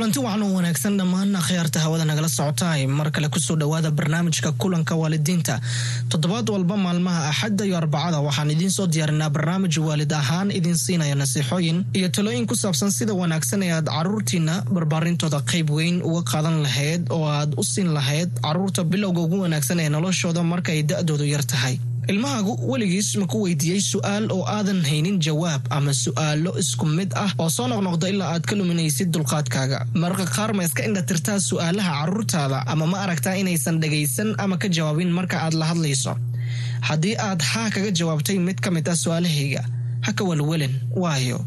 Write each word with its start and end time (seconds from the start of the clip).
kulanti 0.00 0.18
waxan 0.24 0.42
u 0.42 0.54
wanaagsan 0.56 0.96
dhammaan 0.98 1.36
akhyaarta 1.36 1.80
hawada 1.84 2.04
nagala 2.08 2.28
socotaay. 2.28 2.86
Mar 2.88 3.10
kale 3.10 3.28
ku 3.28 3.38
soo 3.38 3.56
dhowaada 3.56 3.90
barnaamijka 3.90 4.52
kulanka 4.56 4.94
waalidiinta 4.96 5.60
toddobaad 6.08 6.48
walba 6.48 6.76
maalmaha 6.76 7.28
axadda 7.28 7.64
iyo 7.68 7.76
arbacada 7.76 8.20
waxaan 8.24 8.50
idiin 8.50 8.70
soo 8.70 8.86
diyaarinaa 8.86 9.28
barnaamij 9.30 9.76
waalid 9.78 10.12
ahaan 10.12 10.50
idiin 10.50 10.76
siinaya 10.76 11.14
nasiixooyin 11.14 11.84
iyo 11.92 12.08
talooyin 12.08 12.46
ku 12.46 12.54
saabsan 12.56 12.90
sida 12.90 13.12
wanaagsan 13.12 13.62
ee 13.62 13.72
aad 13.76 13.88
caruurtiina 13.92 14.64
barbaarintooda 14.72 15.40
qayb 15.50 15.68
weyn 15.70 16.00
uga 16.02 16.22
qaadan 16.32 16.62
lahayd 16.64 17.02
oo 17.12 17.28
aad 17.28 17.52
u 17.60 17.62
siin 17.64 17.92
lahayd 17.92 18.30
carruurta 18.40 18.84
bilowga 18.84 19.20
ugu 19.20 19.36
wanaagsan 19.44 19.80
ee 19.84 19.88
noloshooda 19.96 20.42
markaay 20.42 20.80
da-doodu 20.82 21.24
yar 21.34 21.44
tahay 21.52 21.76
ilmahaagu 22.08 22.56
weligiis 22.72 23.16
ma 23.20 23.26
ku 23.26 23.42
weydiiyey 23.44 23.80
su'aal 23.80 24.30
oo 24.32 24.44
aadan 24.48 24.80
haynin 24.88 25.18
jawaab 25.26 25.62
ama 25.70 25.92
su'aalo 25.94 26.56
isku 26.62 26.86
mid 26.86 27.12
ah 27.14 27.30
oo 27.38 27.48
soo 27.50 27.66
noqnoqda 27.68 28.08
ilaa 28.12 28.30
aad 28.34 28.44
ka 28.48 28.54
luminaysid 28.56 29.10
dulqaadkaaga. 29.14 29.78
Mararka 29.94 30.26
qaar 30.36 30.50
ma 30.56 30.64
iska 30.64 30.82
indha 30.88 31.02
tirtaa 31.02 31.38
su'aalaha 31.48 31.92
carruurtaada 32.00 32.58
ama 32.72 32.86
ma 32.92 32.98
aragtaa 33.04 33.34
inaysan 33.42 33.80
dhagaysan 33.82 34.34
ama 34.38 34.56
ka 34.62 34.68
jawaabin 34.68 35.10
marka 35.18 35.36
aad 35.44 35.54
la 35.60 35.66
hadlayso. 35.70 36.16
Haddii 36.88 37.16
aad 37.28 37.42
haa 37.42 37.70
kaga 37.74 37.90
jawaabtay 37.98 38.38
mid 38.38 38.58
ka 38.64 38.70
mid 38.70 38.88
ah 38.88 38.96
su'aalahayga 39.04 39.62
ha 40.06 40.10
ka 40.18 40.24
walwelin 40.24 40.74
waayo 41.02 41.38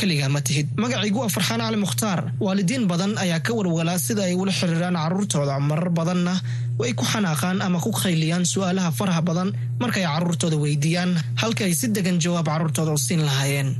keligaa 0.00 0.28
ma 0.34 0.40
tihid. 0.46 0.66
Magacaygu 0.82 1.18
waa 1.22 1.28
farxaan 1.36 1.60
cali 1.64 1.76
mukhtaar 1.84 2.20
waalidiin 2.46 2.84
badan 2.90 3.12
ayaa 3.24 3.40
ka 3.46 3.52
walwalaa 3.58 3.98
sida 4.06 4.22
ay 4.28 4.34
ula 4.42 4.52
xiriiraan 4.58 4.96
carruurtooda 5.02 5.54
marar 5.70 5.90
badanna 5.98 6.34
way 6.80 6.92
ku 7.00 7.04
xanaaqaan 7.12 7.58
ama 7.66 7.78
ku 7.84 7.90
qayliyaan 8.02 8.44
su'aalaha 8.52 8.90
faraha 8.98 9.22
badan 9.28 9.48
markay 9.82 10.04
carruurtooda 10.08 10.56
weydiiyaan 10.64 11.12
halka 11.42 11.62
ay 11.68 11.74
si 11.80 11.86
degan 11.96 12.16
jawaab 12.24 12.46
carruurtooda 12.52 12.92
u 12.92 12.98
siin 13.06 13.22
lahaayeen. 13.28 13.70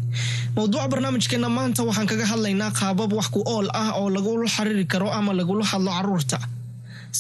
Mowduuca 0.57 0.89
barnaamijkeenna 0.93 1.49
maanta 1.57 1.81
waxaan 1.89 2.07
kaga 2.13 2.27
hadlaynaa 2.33 2.71
qaabab 2.81 3.13
wax 3.19 3.29
ku 3.35 3.41
ool 3.55 3.67
ah 3.83 3.89
oo 4.01 4.09
lagula 4.17 4.49
xiriiri 4.57 4.85
karo 4.93 5.09
ama 5.19 5.33
lagula 5.41 5.65
hadlo 5.73 5.91
carruurta 5.97 6.39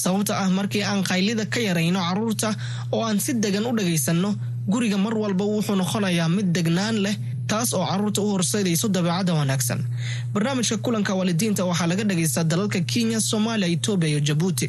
sababta 0.01 0.33
ah 0.43 0.49
markii 0.59 0.83
aan 0.91 1.03
qaylida 1.11 1.45
ka 1.55 1.61
yarayno 1.69 2.01
carruurta 2.09 2.49
oo 2.93 3.03
aan 3.09 3.19
si 3.25 3.33
degan 3.45 3.67
u 3.67 3.73
dhagaysanno 3.79 4.31
guriga 4.73 4.99
mar 5.05 5.15
walba 5.23 5.45
wuxuu 5.53 5.77
noqonayaa 5.83 6.29
mid 6.37 6.49
degnaan 6.57 6.97
leh 7.05 7.15
taas 7.51 7.71
oo 7.75 7.85
carruurta 7.91 8.21
u 8.25 8.29
horseydayso 8.35 8.87
dabeecadda 8.97 9.33
wanaagsan. 9.39 9.81
Barnaamijka 10.33 10.77
kulanka 10.85 11.13
waalidiinta 11.19 11.63
waxaa 11.71 11.87
laga 11.91 12.05
dhagaystaa 12.11 12.45
dalalka 12.51 12.81
kenya 12.93 13.19
soomaaliya 13.31 13.69
etoobiya 13.77 14.11
iyo 14.13 14.21
jabuuti. 14.29 14.69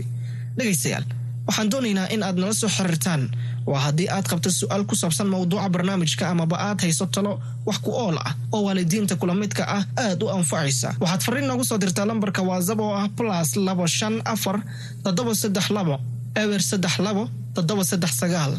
Dhegaystayaal 0.58 1.06
waxaan 1.48 1.70
doonaynaa 1.72 2.08
in 2.14 2.24
aad 2.24 2.38
nala 2.42 2.54
soo 2.62 2.70
xiriirtaan. 2.78 3.24
Waa 3.70 3.80
haddii 3.86 4.08
aad 4.16 4.26
qabto 4.32 4.50
su'aal 4.60 4.84
ku 4.90 4.96
saabsan 4.96 5.28
mowduuca 5.34 5.70
barnaamijka 5.70 6.24
amaba 6.34 6.56
aad 6.68 6.80
hayso 6.82 7.06
talo 7.06 7.34
wax 7.66 7.78
ku 7.86 7.92
ool 8.04 8.18
ah 8.18 8.34
oo 8.52 8.62
waalidiinta 8.68 9.16
kula 9.22 9.34
midka 9.42 9.64
ah 9.78 9.84
aad 10.06 10.24
u 10.24 10.28
anfacaysa. 10.38 10.90
Waxaad 11.02 11.22
fariin 11.26 11.48
noogu 11.48 11.64
soo 11.70 11.78
dirtaa 11.78 12.06
lambarka 12.10 12.42
waasab 12.50 12.80
oo 12.80 12.94
ah 13.02 13.08
plus 13.18 13.56
labo 13.56 13.86
shan 13.98 14.16
afar 14.34 14.58
toddoba 15.04 15.36
saddex 15.42 15.70
labo 15.78 15.96
ewer 16.42 16.62
saddex 16.70 16.94
labo 17.06 17.24
toddoba 17.56 17.84
saddex 17.92 18.12
sagaal 18.22 18.54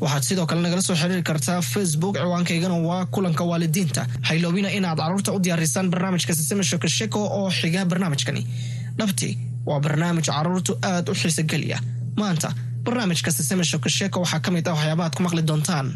waxaad 0.00 0.22
sidoo 0.28 0.46
kale 0.46 0.60
nagala 0.62 0.82
soo 0.82 0.96
xiriiri 1.00 1.22
kartaa 1.22 1.60
facebook 1.72 2.14
ciwaankaygana 2.22 2.76
waa 2.88 3.06
kulanka 3.14 3.44
waalidiinta. 3.50 4.06
Hayloobina 4.28 4.68
inaad 4.78 4.98
carruurta 4.98 5.32
u 5.32 5.38
diyaarisaan 5.44 5.90
barnaamijka 5.90 6.34
sisima 6.34 6.62
shekasheko 6.70 7.20
oo 7.38 7.50
xiga 7.50 7.84
barnaamijkani. 7.84 8.42
Dhabtii 8.98 9.38
waa 9.66 9.80
barnaamij 9.80 10.24
carruurtu 10.26 10.72
aad 10.82 11.08
u 11.08 11.14
xiisogeliya 11.20 11.78
maanta 12.16 12.48
barnaamijka 12.84 13.30
sisima 13.32 13.64
shekasheko 13.64 14.20
waxaa 14.24 14.40
ka 14.44 14.50
mid 14.50 14.66
ah 14.68 14.74
waxyaabaad 14.76 15.12
ku 15.16 15.22
maqli 15.22 15.42
doontaan 15.48 15.86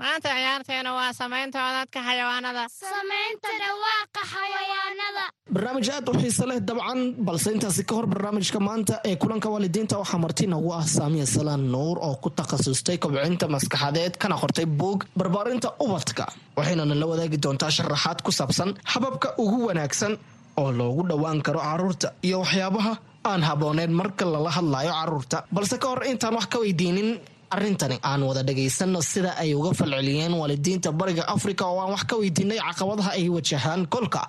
maanta 0.00 0.28
ciyaarteena 0.34 0.90
waa 0.98 1.12
samaynta 1.12 1.58
codadka 1.58 2.00
xayawaanada. 2.06 2.62
Samaynta 2.68 3.48
dhawaaqa 3.62 4.22
xayawaanada. 4.32 5.24
Barnaamij 5.54 5.88
aad 5.90 6.08
u 6.08 6.12
xiise 6.20 6.44
leh 6.46 6.60
dabcan 6.68 7.00
balse 7.26 7.48
intaasi 7.52 7.82
ka 7.88 7.94
hor 7.94 8.06
barnaamijka 8.06 8.60
maanta 8.60 9.00
ee 9.04 9.16
kulanka 9.16 9.48
waalidiinta 9.50 9.98
waxaa 9.98 10.18
marti 10.24 10.46
nagu 10.46 10.70
ah 10.72 10.84
saamiya 10.86 11.26
salaan 11.26 11.62
nuur 11.72 11.98
oo 11.98 12.14
ku 12.22 12.30
takhasustay 12.30 12.98
kobcinta 12.98 13.48
maskaxadeed 13.48 14.16
kana 14.18 14.36
qortay 14.42 14.66
buog 14.66 15.04
barbaarinta 15.18 15.68
ubadka 15.84 16.24
waxaynana 16.56 16.94
la 16.94 17.06
wadaagi 17.06 17.38
doontaa 17.44 17.70
sharaxaad 17.70 18.22
ku 18.22 18.30
saabsan 18.38 18.70
hababka 18.92 19.28
ugu 19.38 19.66
wanaagsan 19.68 20.18
oo 20.60 20.70
loogu 20.72 21.02
dhowaan 21.08 21.42
karo 21.42 21.60
carruurta 21.60 22.12
iyo 22.22 22.38
waxyaabaha 22.42 22.92
aan 23.24 23.42
habbooneyn 23.42 23.92
marka 23.92 24.24
lala 24.24 24.50
hadlayo 24.50 24.92
carruurta. 24.92 25.42
Balse 25.52 25.76
ka 25.78 25.88
hor 25.88 26.02
intaan 26.06 26.34
wax 26.34 26.46
ka 26.46 26.58
weydiinin 26.58 27.20
arrintani 27.54 27.96
aan 28.02 28.22
wada 28.28 28.42
dhagaysanno 28.48 29.00
sida 29.10 29.30
ay 29.42 29.54
uga 29.54 29.70
falceliyeen 29.78 30.32
waalidiinta 30.40 30.92
bariga 31.00 31.24
afrika 31.34 31.64
oo 31.70 31.80
aan 31.82 31.90
wax 31.94 32.02
ka 32.10 32.16
weydiinay 32.20 32.58
caqabadaha 32.66 33.10
ay 33.18 33.28
wajahaan. 33.36 33.86
Kolka 33.94 34.22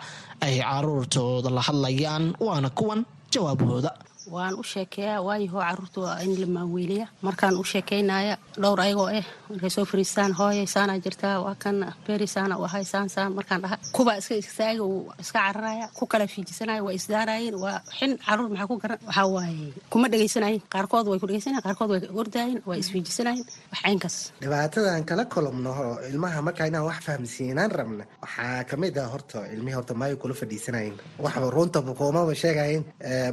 ay 0.45 0.55
caruurtooda 0.59 1.49
la 1.57 1.61
hadlayaan 1.67 2.25
waana 2.39 2.69
kuwan 2.69 3.05
jawaabahooda 3.33 3.91
waan 4.35 4.53
u 4.61 4.63
sheekeeyaa 4.73 5.21
waayaho 5.27 5.59
carruurta 5.65 5.99
waa 6.05 6.17
in 6.25 6.31
la 6.41 6.47
maaweeliya 6.55 7.07
markaan 7.27 7.55
u 7.61 7.63
sheekaynaya 7.71 8.37
dhowr 8.61 8.79
ayagoo 8.85 9.07
ah 9.19 9.25
markay 9.49 9.69
soo 9.75 9.85
fariistaan 9.91 10.33
hooyay 10.39 10.67
saanaa 10.75 10.97
jirtaa 11.05 11.35
waa 11.45 11.55
kan 11.63 11.77
beeri 12.07 12.27
u 12.59 12.63
ahay 12.67 12.83
saan 12.85 13.09
saan 13.09 13.33
markaan 13.37 13.61
dhaha. 13.63 13.77
Kubaa 13.95 14.15
iska 14.21 14.35
istaaga 14.35 14.83
uu 14.83 15.11
iska 15.23 15.39
cararaya 15.39 15.85
ku 15.97 16.05
kala 16.11 16.27
fiijisanaya 16.33 16.83
waa 16.85 16.93
isdaarayeen 16.99 17.55
waa 17.63 17.81
xin 17.97 18.11
carruur 18.25 18.49
maxaa 18.49 18.67
ku 18.71 18.77
garan? 18.83 18.99
Waxaa 19.07 19.27
waaye 19.35 19.73
kuma 19.89 20.07
dhegaysanayin 20.11 20.61
qaarkood 20.73 21.07
way 21.11 21.19
ku 21.19 21.27
dhegaysanayin 21.29 21.63
qaarkood 21.67 21.89
way 21.93 22.01
ordaayin 22.21 22.59
waa 22.69 22.77
isfiijisanayin 22.81 23.45
wax 23.71 23.81
caynkaas. 23.83 24.15
Dhibaatadan 24.41 25.03
kala 25.09 25.25
kolomno 25.25 25.73
ilmaha 26.11 26.41
markaa 26.47 26.67
inaan 26.71 26.85
wax 26.89 26.99
fahamsiinaan 27.07 27.71
rabna 27.79 28.03
waxaa 28.23 28.63
ka 28.69 28.75
mid 28.77 28.97
ah 28.97 29.07
horta 29.13 29.39
ilmihii 29.53 29.77
horta 29.79 29.93
maayo 30.01 30.15
kula 30.21 30.33
fadhiisanayin 30.41 30.95
waxba 31.25 31.49
runta 31.57 31.79
bukuumaba 31.87 32.35
sheegayin 32.43 32.83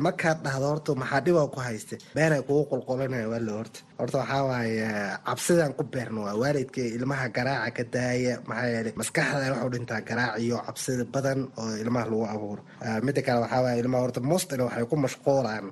markaad 0.07 0.39
dhahdo 0.47 0.67
maxaa 0.95 1.21
dhiba 1.25 1.43
ku 1.55 1.59
haysta 1.61 1.97
beenay 2.15 2.43
kugu 2.47 2.63
qulqulanaya 2.71 3.29
waa 3.33 3.41
la 3.47 3.53
horta. 3.59 3.79
Horta 3.99 4.19
waxaa 4.23 4.43
waaye 4.51 4.87
cabsidaan 5.27 5.73
ku 5.79 5.83
beerno 5.85 6.21
waa 6.27 6.35
waalidka 6.43 6.81
ilmaha 6.97 7.29
garaaca 7.37 7.71
ka 7.77 7.85
daaya 7.95 8.35
maxaa 8.49 8.69
yeelay 8.73 8.93
maskaxda 9.01 9.53
waxu 9.53 9.69
dhintaa 9.75 10.01
garaac 10.09 10.39
iyo 10.45 10.57
cabsida 10.67 11.05
badan 11.15 11.41
oo 11.59 11.73
ilmaha 11.83 12.05
lagu 12.11 12.25
abuuro. 12.35 12.63
Mida 13.03 13.23
kale 13.27 13.41
waxaa 13.45 13.63
waaye 13.65 13.79
ilmaha 13.83 14.03
horta 14.05 14.21
mostly 14.21 14.63
waxay 14.63 14.85
ku 14.91 14.97
mashquulaan 14.97 15.65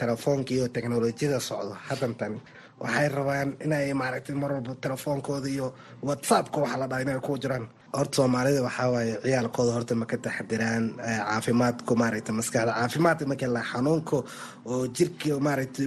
telefoonka 0.00 0.50
iyo 0.54 0.68
teknolojiyada 0.68 1.40
socdo 1.40 1.74
haddantan 1.88 2.40
waxay 2.80 3.08
rabaan 3.08 3.48
inay 3.64 3.92
maaragtay 3.94 4.34
mar 4.34 4.52
walba 4.52 4.74
telefoonkooda 4.84 5.48
iyo 5.48 5.66
whatsappka 6.02 6.58
waxa 6.64 6.76
la 6.80 6.86
dhaha 6.90 7.02
inay 7.04 7.20
ku 7.20 7.36
jiraan 7.42 7.66
horta 7.96 8.14
soomaalida 8.16 8.62
waxaa 8.68 8.88
waaye 8.94 9.14
ciyaalkooda 9.24 9.72
horta 9.76 9.94
ma 10.00 10.06
ka 10.10 10.16
taxdiraan 10.24 10.84
caafimaadku 11.28 11.92
maaragtay 12.02 12.34
maskaxda 12.40 12.72
caafimaadka 12.78 13.24
marka 13.30 13.46
la 13.56 13.62
xanuunka 13.70 14.16
oo 14.72 14.86
jirka 14.96 15.32
maaragtay 15.46 15.86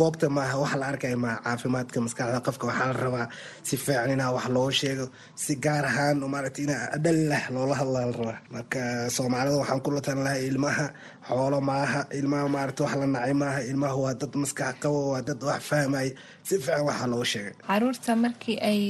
boogta 0.00 0.26
maaha 0.36 0.56
wax 0.62 0.72
la 0.80 0.86
arkaya 0.90 1.16
maaha 1.24 1.38
caafimaadka 1.46 1.98
maskaxda. 2.06 2.40
Qofka 2.46 2.64
waxaa 2.70 2.88
la 2.92 2.98
rabaa 3.06 3.26
si 3.68 3.76
fiican 3.84 4.10
inaa 4.14 4.32
wax 4.36 4.46
loo 4.56 4.70
sheego 4.78 5.06
si 5.42 5.52
gaar 5.64 5.84
ahaan 5.90 6.18
maaragtay 6.34 6.64
inaa 6.66 6.82
adhallah 6.96 7.42
loola 7.54 7.74
hadlaa 7.80 8.04
la 8.10 8.14
rabaa. 8.20 8.38
Marka 8.54 8.80
soomaalida 9.16 9.56
waxaan 9.62 9.80
kula 9.84 10.00
talan 10.06 10.24
lahay 10.26 10.42
ilmaha 10.50 10.86
xoolo 11.28 11.58
maaha 11.70 12.00
ilmaha 12.18 12.46
maaragta 12.54 12.82
wax 12.84 12.94
la 13.00 13.06
nacay 13.14 13.34
maaha 13.42 13.60
ilmaha 13.70 13.96
waa 14.04 14.14
dad 14.20 14.32
maskax 14.42 14.74
qabo 14.82 14.98
waa 15.12 15.22
dad 15.28 15.40
wax 15.48 15.60
fahmaya 15.70 16.10
si 16.46 16.54
fiican 16.64 16.84
waxaa 16.88 17.08
loo 17.12 17.24
sheegay. 17.32 17.54
Caruurta 17.68 18.12
markii 18.24 18.56
ay 18.70 18.80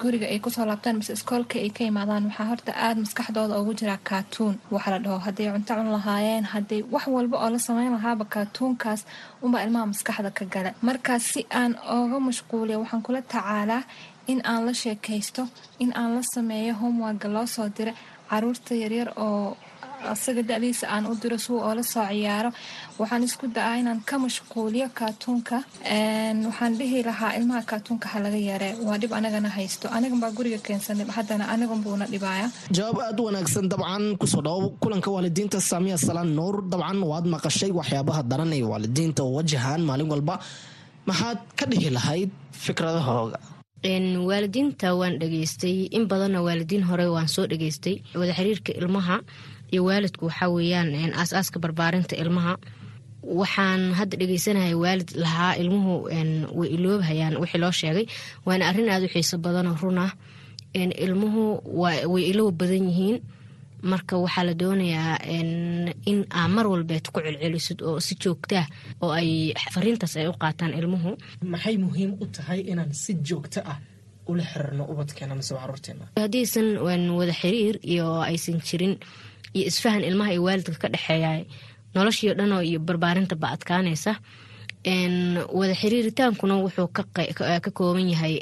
guriga 0.00 0.26
ay 0.32 0.38
ku 0.44 0.50
soo 0.50 0.64
laabtaan 0.70 0.96
mise 0.98 1.12
iskoolka 1.18 1.56
ay 1.64 1.70
ka 1.76 1.82
imaadaan 1.90 2.24
waxaa 2.28 2.46
horta 2.50 2.72
aada 2.84 3.00
maskaxdooda 3.04 3.54
ugu 3.60 3.72
jiraa 3.78 4.00
kaatuun 4.08 4.54
waxa 4.74 4.90
la 4.90 4.98
dhaho. 5.04 5.18
Hadday 5.26 5.46
cunto 5.54 5.72
cun 5.78 5.88
lahaayeen 5.96 6.44
hadday 6.52 6.80
wax 6.94 7.04
walba 7.16 7.36
oo 7.44 7.50
la 7.54 7.58
sameyn 7.66 7.92
lahaaba 7.96 8.24
kaatuunkaas 8.34 9.00
unbaa 9.44 9.62
ilmaha 9.66 9.86
maskaxda 9.92 10.30
ka 10.38 10.44
gala. 10.54 10.70
Markaas 10.86 11.22
si 11.32 11.40
aan 11.60 11.72
ooga 11.96 12.18
mashquuliya 12.28 12.78
waxaan 12.82 13.02
kula 13.06 13.20
tacaalaa 13.32 13.82
in 14.32 14.40
aan 14.50 14.62
la 14.66 14.72
sheekaysto 14.82 15.42
in 15.78 15.90
aan 16.00 16.10
la 16.16 16.22
sameeyo 16.34 16.74
homeworka 16.80 17.28
loo 17.34 17.46
soo 17.46 17.68
dira 17.76 17.92
carruurta 18.30 18.74
yaryar 18.82 19.08
oo 19.26 19.56
asaga 20.04 20.42
da-diisa 20.42 20.86
aan 20.94 21.06
u 21.10 21.14
diro 21.22 21.38
suu 21.38 21.58
oola 21.68 21.82
soo 21.82 22.04
ciyaaro. 22.10 22.50
Waxaan 22.98 23.22
isku 23.28 23.46
da'aa 23.56 23.76
inaan 23.80 24.00
ka 24.08 24.18
mashquuliyo 24.18 24.88
kaatuunka. 24.98 25.56
Waxaan 26.48 26.72
dhihi 26.78 27.02
lahaa 27.08 27.32
ilmaha 27.38 27.62
kaatuunka 27.70 28.06
ha 28.12 28.18
laga 28.24 28.36
yaree. 28.50 28.74
Waa 28.86 28.98
dhib 29.00 29.12
anagana 29.18 29.48
haysto. 29.56 29.88
Anigan 29.96 30.20
baa 30.20 30.30
guriga 30.36 30.58
keensanay 30.66 31.06
haddana 31.16 31.44
anigan 31.54 31.80
buuna 31.84 32.06
dhibaaya. 32.12 32.46
Jawaab 32.76 32.98
aad 33.08 33.20
u 33.20 33.24
wanaagsan 33.28 33.68
dabcan 33.72 34.04
ku 34.20 34.26
soo 34.26 34.42
dhawo 34.46 34.70
kulanka 34.82 35.10
waalidiinta 35.10 35.60
saamiya 35.60 35.98
salaan 36.06 36.30
nuur 36.38 36.62
dabcan 36.72 37.02
waad 37.10 37.26
maqashay 37.34 37.70
waxyaabaha 37.78 38.22
daran 38.30 38.52
ee 38.52 38.62
waalidiinta 38.72 39.22
wajahaan 39.36 39.82
maalin 39.88 40.08
walba. 40.12 40.34
Maxaad 41.08 41.38
ka 41.58 41.64
dhihi 41.70 41.90
lahayd 41.96 42.30
fikradahooga 42.64 43.38
waalidiinta 44.28 44.88
waan 45.00 45.14
dhageystay 45.20 45.76
in 45.96 46.04
badanna 46.10 46.40
waalidiin 46.46 46.82
hore 46.88 47.06
waan 47.14 47.28
soo 47.28 47.46
dhageystay 47.46 48.02
wada 48.20 48.32
xiriirka 48.38 48.72
ilmaha 48.80 49.16
iyo 49.72 49.80
waalidku 49.88 50.22
waxaa 50.28 50.48
weeyaan 50.56 51.12
aas-aaska 51.20 51.58
barbaarinta 51.64 52.14
ilmaha. 52.22 52.54
Waxaan 53.40 53.82
hadda 53.98 54.16
dhegeysanaya 54.20 54.76
waalid 54.82 55.10
lahaa 55.24 55.54
ilmuhu 55.62 55.92
way 56.58 56.68
iloobhayaan 56.76 57.34
wixii 57.42 57.60
loo 57.64 57.72
sheegay. 57.80 58.06
Waana 58.46 58.64
arrin 58.70 58.88
aada 58.92 59.06
u 59.06 59.08
xiiso 59.14 59.36
badanoo 59.44 59.76
run 59.82 59.98
ah. 60.06 60.12
Ilmuhu 60.74 61.42
way 61.82 62.24
iloob 62.30 62.54
badan 62.58 62.84
yihiin. 62.90 63.18
Marka 63.82 64.16
waxaa 64.18 64.44
la 64.48 64.54
doonayaa 64.54 65.18
in 66.10 66.18
aa 66.30 66.48
mar 66.48 66.66
walbeed 66.66 67.06
ku 67.12 67.20
celcelisid 67.20 67.82
oo 67.82 68.00
si 68.00 68.14
joogtaa 68.22 68.66
oo 69.02 69.10
ay 69.12 69.52
fariintaas 69.74 70.16
ay 70.16 70.26
u 70.28 70.32
qaataan 70.42 70.72
ilmuhu. 70.78 71.10
Maxay 71.52 71.76
muhiim 71.78 72.12
u 72.22 72.26
tahay 72.26 72.60
inaan 72.70 72.92
si 72.94 73.12
joogto 73.28 73.60
ah 73.72 73.78
ula 74.26 74.42
xiriirno 74.42 74.84
ubadkeena 74.92 75.34
mise 75.38 75.54
caruurteena 75.54 76.04
haddiisan 76.18 76.68
wada 77.18 77.32
xiriir 77.40 77.76
iyo 77.92 78.06
aysan 78.30 78.58
jirin 78.66 78.94
iyo 79.56 79.64
isfahan 79.70 80.02
ilmaha 80.10 80.30
iyo 80.34 80.42
waalidka 80.46 80.78
ka 80.82 80.88
dhexeeya 80.94 81.30
noloshii 81.96 82.30
o 82.32 82.34
dhan 82.38 82.52
iyo 82.70 82.78
barbaarinta 82.88 83.34
ba 83.42 83.48
adkaanaysa 83.56 84.12
wada 84.90 85.74
xiriiritaankuna 85.74 86.54
wuxuu 86.62 86.88
ka 86.94 87.70
kooban 87.74 88.08
yahay 88.10 88.34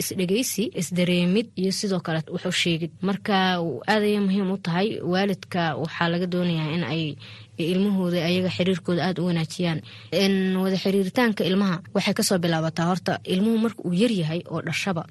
isdhegeysi 0.00 0.70
isdareemid 0.80 1.46
iyo 1.56 1.72
sidoo 1.72 2.00
kale 2.00 2.22
wuxu 2.32 2.52
sheegid. 2.52 2.90
Marka 3.02 3.60
aadaya 3.86 4.20
muhiim 4.20 4.50
u 4.50 4.56
tahay 4.58 5.00
waalidka 5.02 5.76
waxaa 5.76 6.08
laga 6.08 6.26
doonayaa 6.26 6.72
in 6.76 6.84
ay 6.84 7.16
ilmahooda 7.58 8.24
ayaga 8.24 8.48
xiriirkooda 8.56 9.02
aada 9.04 9.22
u 9.22 9.26
wanaajiyaan. 9.26 9.80
Wada 10.62 10.76
xiriiritaanka 10.84 11.44
ilmaha 11.44 11.82
waxay 11.94 12.14
ka 12.14 12.22
soo 12.22 12.38
bilaabataa 12.38 12.86
horta 12.90 13.18
ilmuhu 13.24 13.58
marka 13.58 13.80
uu 13.84 13.92
yaryahay 13.92 14.40
oo 14.50 14.62
dhashaba 14.62 15.04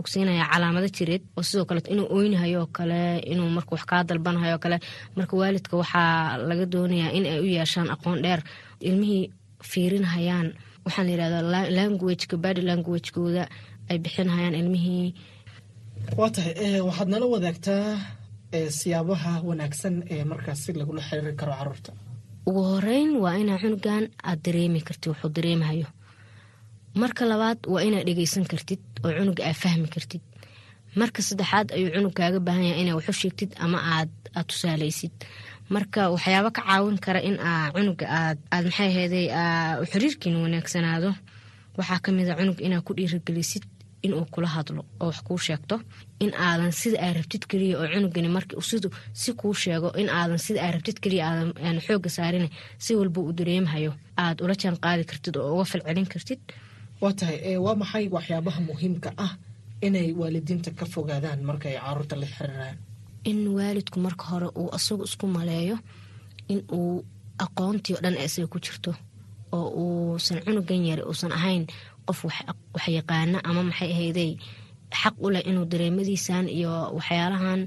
ogsiinaya 0.00 0.48
calaamado 0.52 0.88
jireed 0.96 1.22
oo 1.36 1.42
sidoo 1.42 1.64
kale 1.68 1.80
inuu 1.92 2.08
oynahayo 2.16 2.60
oo 2.60 2.66
kale 2.72 3.18
inuu 3.32 3.48
marka 3.56 3.70
wax 3.74 3.84
kaa 3.84 4.04
dalbanahayo 4.08 4.54
oo 4.56 4.62
kale 4.64 4.78
marka 5.16 5.36
waalidka 5.36 5.76
waxaa 5.76 6.38
laga 6.48 6.64
doonayaa 6.72 7.12
in 7.12 7.26
ay 7.26 7.40
u 7.40 7.44
yeeshaan 7.56 7.90
aqoon 7.90 8.22
dheer. 8.22 8.40
Ilmihii 8.80 9.30
fiirinhayaan. 9.70 10.48
Waxaan 10.84 11.06
layirahdaa 11.08 11.42
languageka 11.78 12.36
body 12.44 12.60
languagekooda 12.70 13.44
ay 13.90 13.98
bixinhayaan 14.04 14.54
ilmihii. 14.60 15.08
Waa 16.18 16.30
tahay 16.34 16.80
waxaad 16.88 17.08
nala 17.12 17.26
wadaagtaa 17.34 17.86
siyaabaha 18.78 19.32
wanaagsan 19.48 19.94
ee 20.14 20.24
markaas 20.24 20.58
si 20.64 20.72
lagula 20.72 21.02
xiriiri 21.08 21.34
karo 21.40 21.52
carruurta 21.58 21.92
ugu 22.48 22.62
horeyn 22.72 23.10
waa 23.22 23.36
inaa 23.42 23.58
cunugan 23.62 24.04
aad 24.28 24.40
dareemi 24.44 24.80
kartid 24.88 25.08
wuxuu 25.12 25.30
dareemahayo 25.36 25.86
marka 27.02 27.22
labaad 27.30 27.58
waa 27.72 27.82
inaad 27.88 28.06
dhegeysan 28.08 28.44
kartid 28.52 28.82
oo 29.04 29.12
cunuga 29.18 29.42
aad 29.48 29.58
fahmi 29.62 29.88
kartid. 29.94 30.22
Marka 31.00 31.20
saddexaad 31.28 31.68
ayuu 31.76 31.90
cunug 31.94 32.14
kaaga 32.18 32.40
baahan 32.46 32.64
yahay 32.68 32.82
inaa 32.82 32.96
waxu 32.98 33.12
sheegtid 33.22 33.50
ama 33.64 33.78
aad 33.96 34.10
aad 34.36 34.46
tusaaleysid 34.50 35.14
marka 35.74 36.00
waxyaaba 36.14 36.50
ka 36.56 36.62
caawin 36.68 36.98
kara 37.04 37.20
in 37.28 37.36
aa 37.50 37.70
cunuga 37.74 38.06
aad 38.18 38.64
maxay 38.68 38.88
aheyday 38.92 39.26
xiriirkiina 39.90 40.38
wanaagsanaado. 40.44 41.10
Waxaa 41.78 42.00
ka 42.04 42.10
mid 42.16 42.28
a 42.32 42.34
cunug 42.38 42.58
inaad 42.66 42.82
ku 42.86 42.92
dhiirigelisid 42.98 43.64
inuu 44.06 44.24
kula 44.34 44.48
hadlo 44.56 44.82
oo 45.00 45.06
wax 45.10 45.18
kuu 45.26 45.38
sheegto. 45.46 45.76
In 46.24 46.32
aadan 46.46 46.72
sida 46.80 46.98
aa 47.04 47.12
rabtid 47.18 47.42
keliya 47.50 47.74
oo 47.80 47.86
cunugani 47.94 48.28
marka 48.36 48.54
sidu 48.70 48.88
si 49.20 49.30
kuu 49.40 49.54
sheego 49.62 49.88
in 50.00 50.08
aadan 50.18 50.38
sida 50.46 50.58
aa 50.64 50.72
rabtid 50.74 50.98
keliya 51.02 51.24
aadan 51.28 51.78
xooga 51.86 52.10
saarin 52.16 52.46
si 52.84 52.90
walba 52.98 53.20
uu 53.20 53.32
dareemahayo. 53.38 53.92
Aad 54.22 54.36
ula 54.44 54.54
jaan 54.62 54.76
qaadi 54.84 55.04
kartid 55.10 55.34
oo 55.36 55.50
uga 55.54 55.64
falcelin 55.70 56.06
kartid. 56.12 56.40
Waa 57.02 57.12
tahay 57.18 57.56
waa 57.64 57.76
maxay 57.82 58.04
waxyaabaha 58.16 58.60
muhiimka 58.68 59.10
ah 59.24 59.32
inay 59.86 60.08
waalidiinta 60.20 60.70
ka 60.78 60.84
fogaadaan 60.94 61.40
markaay 61.48 61.76
carruurta 61.84 62.14
la 62.22 62.26
xiriiraan 62.34 62.76
in 63.24 63.38
waalidku 63.56 63.98
marka 64.06 64.24
hore 64.30 64.48
uu 64.60 64.68
asagu 64.76 65.04
isku 65.08 65.26
maleeyo 65.26 65.76
in 66.52 66.60
uu 66.72 67.04
aqoontii 67.44 67.94
o 67.96 68.00
dhan 68.04 68.16
isaga 68.26 68.46
ku 68.52 68.58
jirto 68.64 68.92
oo 69.52 69.68
uusan 69.82 70.38
cunugan 70.44 70.82
yari 70.90 71.02
uusan 71.08 71.32
ahayn 71.38 71.64
qof 72.06 72.20
wax 72.74 72.86
yaqaana 72.98 73.38
ama 73.48 73.62
maxay 73.68 73.90
ahayday 73.94 74.30
xaq 75.00 75.14
u 75.24 75.30
leh 75.34 75.42
inuu 75.50 75.64
dareemadiisan 75.72 76.46
iyo 76.48 76.72
waxyaalahan 76.96 77.60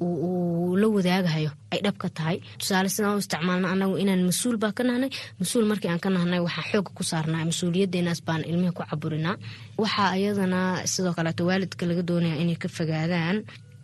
uu 0.00 0.76
la 0.80 0.86
wadaagahayo 0.96 1.50
ay 1.72 1.80
dhab 1.84 1.96
ka 2.02 2.08
tahay. 2.16 2.36
Tusaale 2.60 2.88
sidaan 2.92 3.16
u 3.16 3.22
isticmaalna 3.24 3.68
anagu 3.74 3.96
inaan 4.02 4.22
mas'uul 4.28 4.56
baa 4.62 4.72
ka 4.76 4.82
nahnay. 4.84 5.08
Mas'uul 5.40 5.64
markii 5.70 5.88
aan 5.90 6.00
ka 6.04 6.10
nahnay 6.12 6.40
waxaan 6.46 6.68
xooga 6.72 6.90
ku 6.96 7.02
saarnaa 7.10 7.48
mas'uuliyadeenaas 7.50 8.20
baan 8.26 8.42
ilmihii 8.50 8.76
ku 8.76 8.82
caburinaa. 8.90 9.36
Waxaa 9.82 10.16
iyadana 10.20 10.60
sidoo 10.92 11.14
kaleeto 11.16 11.42
waalidka 11.48 11.86
laga 11.88 12.02
doonaya 12.08 12.36
inay 12.42 12.58
ka 12.62 12.68
fogaadaan 12.68 13.36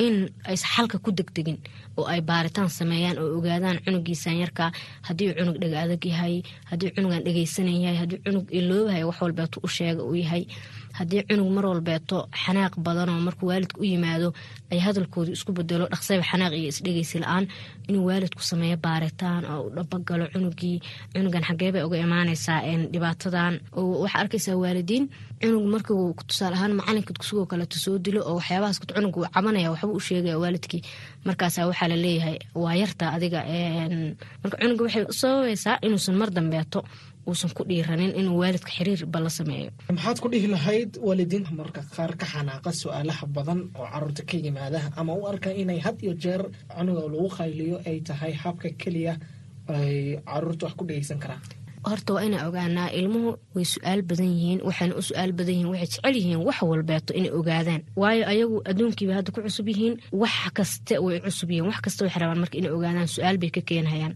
in 0.04 0.16
aysa 0.50 0.66
xalka 0.74 0.96
ku 1.04 1.10
degdegin 1.18 1.58
oo 1.98 2.04
ay 2.12 2.20
baaritaan 2.30 2.70
sameeyaan 2.78 3.18
oo 3.22 3.28
ogaadaan 3.38 3.78
cunugiisan 3.84 4.36
yarkaa 4.42 4.70
haddii 5.08 5.30
cunug 5.38 5.56
dhega 5.62 5.78
adag 5.84 6.04
yahay 6.12 6.34
haddii 6.70 6.90
cunugan 6.96 7.22
dhegeysanan 7.26 7.78
yahay 7.84 7.98
haddii 8.02 8.20
cunug 8.24 8.46
iloobahay 8.58 9.04
wax 9.08 9.18
walbeeto 9.24 9.56
u 9.66 9.68
sheega 9.76 10.02
uu 10.08 10.16
yahay 10.24 10.42
haddii 10.98 11.22
cunug 11.28 11.50
mar 11.56 11.64
walbeeto 11.70 12.18
xanaaq 12.44 12.72
badanoo 12.86 13.20
markuu 13.26 13.46
waalidka 13.50 13.80
u 13.80 13.84
yimaado 13.92 14.28
ay 14.72 14.78
hadalkooda 14.86 15.30
isku 15.36 15.52
bedelo 15.58 15.84
dhaqsayba 15.92 16.24
xanaaq 16.30 16.52
iyo 16.58 16.68
isdhegeysi 16.72 17.16
la'aan 17.22 17.44
inuu 17.88 18.04
waalidku 18.08 18.42
sameeyo 18.50 18.76
baaritaan 18.86 19.42
oo 19.52 19.60
u 19.66 19.70
dhabagalo 19.76 20.24
cunugii 20.34 20.76
cunugan 21.14 21.44
xageebay 21.48 21.82
uga 21.86 21.96
imaaneysaa 22.06 22.58
dhibaatadan 22.92 23.54
waxaa 24.02 24.20
arkaysaa 24.24 24.56
waalidiin 24.62 25.04
cunug 25.42 25.64
markuu 25.74 26.14
tusaale 26.28 26.54
ahaan 26.56 26.72
macalinka 26.78 27.12
dugsigoo 27.16 27.46
kaleeto 27.50 27.76
soo 27.84 27.96
dilo 28.04 28.20
oo 28.28 28.34
waxyaabahaas 28.40 28.78
cunug 28.96 29.16
uu 29.16 29.26
cabanaya 29.34 29.70
waxba 29.74 29.92
u 29.98 30.00
sheegaya 30.08 30.38
waalidkii. 30.42 30.82
Markaasa 31.26 31.66
waxaa 31.70 31.88
la 31.92 31.96
leeyahay 32.04 32.36
waa 32.62 32.74
yarta 32.82 33.04
adiga 33.16 33.40
marka 34.42 34.56
cunuga 34.62 34.82
waxay 34.86 35.04
u 35.12 35.14
sababaysaa 35.20 35.76
inuusan 35.86 36.16
mar 36.20 36.30
dambeeto 36.36 36.80
uusan 37.28 37.50
ku 37.56 37.62
dhiiranin 37.68 38.12
inuu 38.20 38.38
waalidka 38.42 38.70
xiriir 38.76 39.06
ba 39.06 39.18
la 39.20 39.30
sameeyo. 39.38 39.70
Maxaad 39.96 40.18
ku 40.22 40.28
dhihi 40.32 40.46
lahayd 40.54 40.90
waalidiinta 41.06 41.50
marka 41.60 41.80
qaar 41.96 42.12
ka 42.20 42.26
xanaaqa 42.32 42.70
su'aalaha 42.82 43.24
badan 43.36 43.60
oo 43.78 43.86
carruurta 43.92 44.22
ka 44.28 44.36
yimaada 44.44 44.80
ama 45.00 45.12
u 45.14 45.26
arka 45.32 45.50
inay 45.62 45.78
had 45.84 45.96
iyo 46.04 46.14
jeer 46.22 46.42
cunuga 46.74 47.02
lagu 47.12 47.28
qayliyo 47.38 47.76
ay 47.88 48.00
tahay 48.08 48.32
habka 48.42 48.68
keliya 48.82 49.14
ay 49.68 50.18
carruurta 50.26 50.66
wax 50.66 50.74
ku 50.78 50.84
dhegeysan 50.88 51.18
karaan 51.22 51.42
horta 51.88 52.10
waa 52.14 52.24
inaa 52.28 52.46
ogaanaa 52.48 52.88
ilmuhu 52.98 53.30
way 53.54 53.64
su'aal 53.74 54.00
badan 54.08 54.30
yihiin 54.36 54.60
waxayna 54.68 54.94
u 55.00 55.02
su'aal 55.08 55.32
badan 55.38 55.54
yihiin 55.54 55.70
waxay 55.72 55.88
jecel 55.92 56.14
yihiin 56.18 56.40
wax 56.46 56.58
walbeeto 56.70 57.10
inay 57.18 57.32
ogaadaan. 57.38 57.82
Waayo 58.00 58.24
ayagu 58.32 58.56
adduunkiiba 58.70 59.12
hadda 59.18 59.30
ku 59.34 59.40
cusub 59.46 59.66
yihiin 59.72 59.94
wax 60.22 60.34
kaste 60.56 60.94
way 61.04 61.16
cusub 61.24 61.48
yihiin 61.50 61.66
wax 61.70 61.78
kasta 61.84 62.00
waxay 62.04 62.20
rabaan 62.22 62.40
marka 62.42 62.56
inay 62.60 62.72
ogaadaan 62.76 63.08
su'aal 63.14 63.36
bay 63.42 63.50
ka 63.56 63.60
keenhayaan 63.68 64.14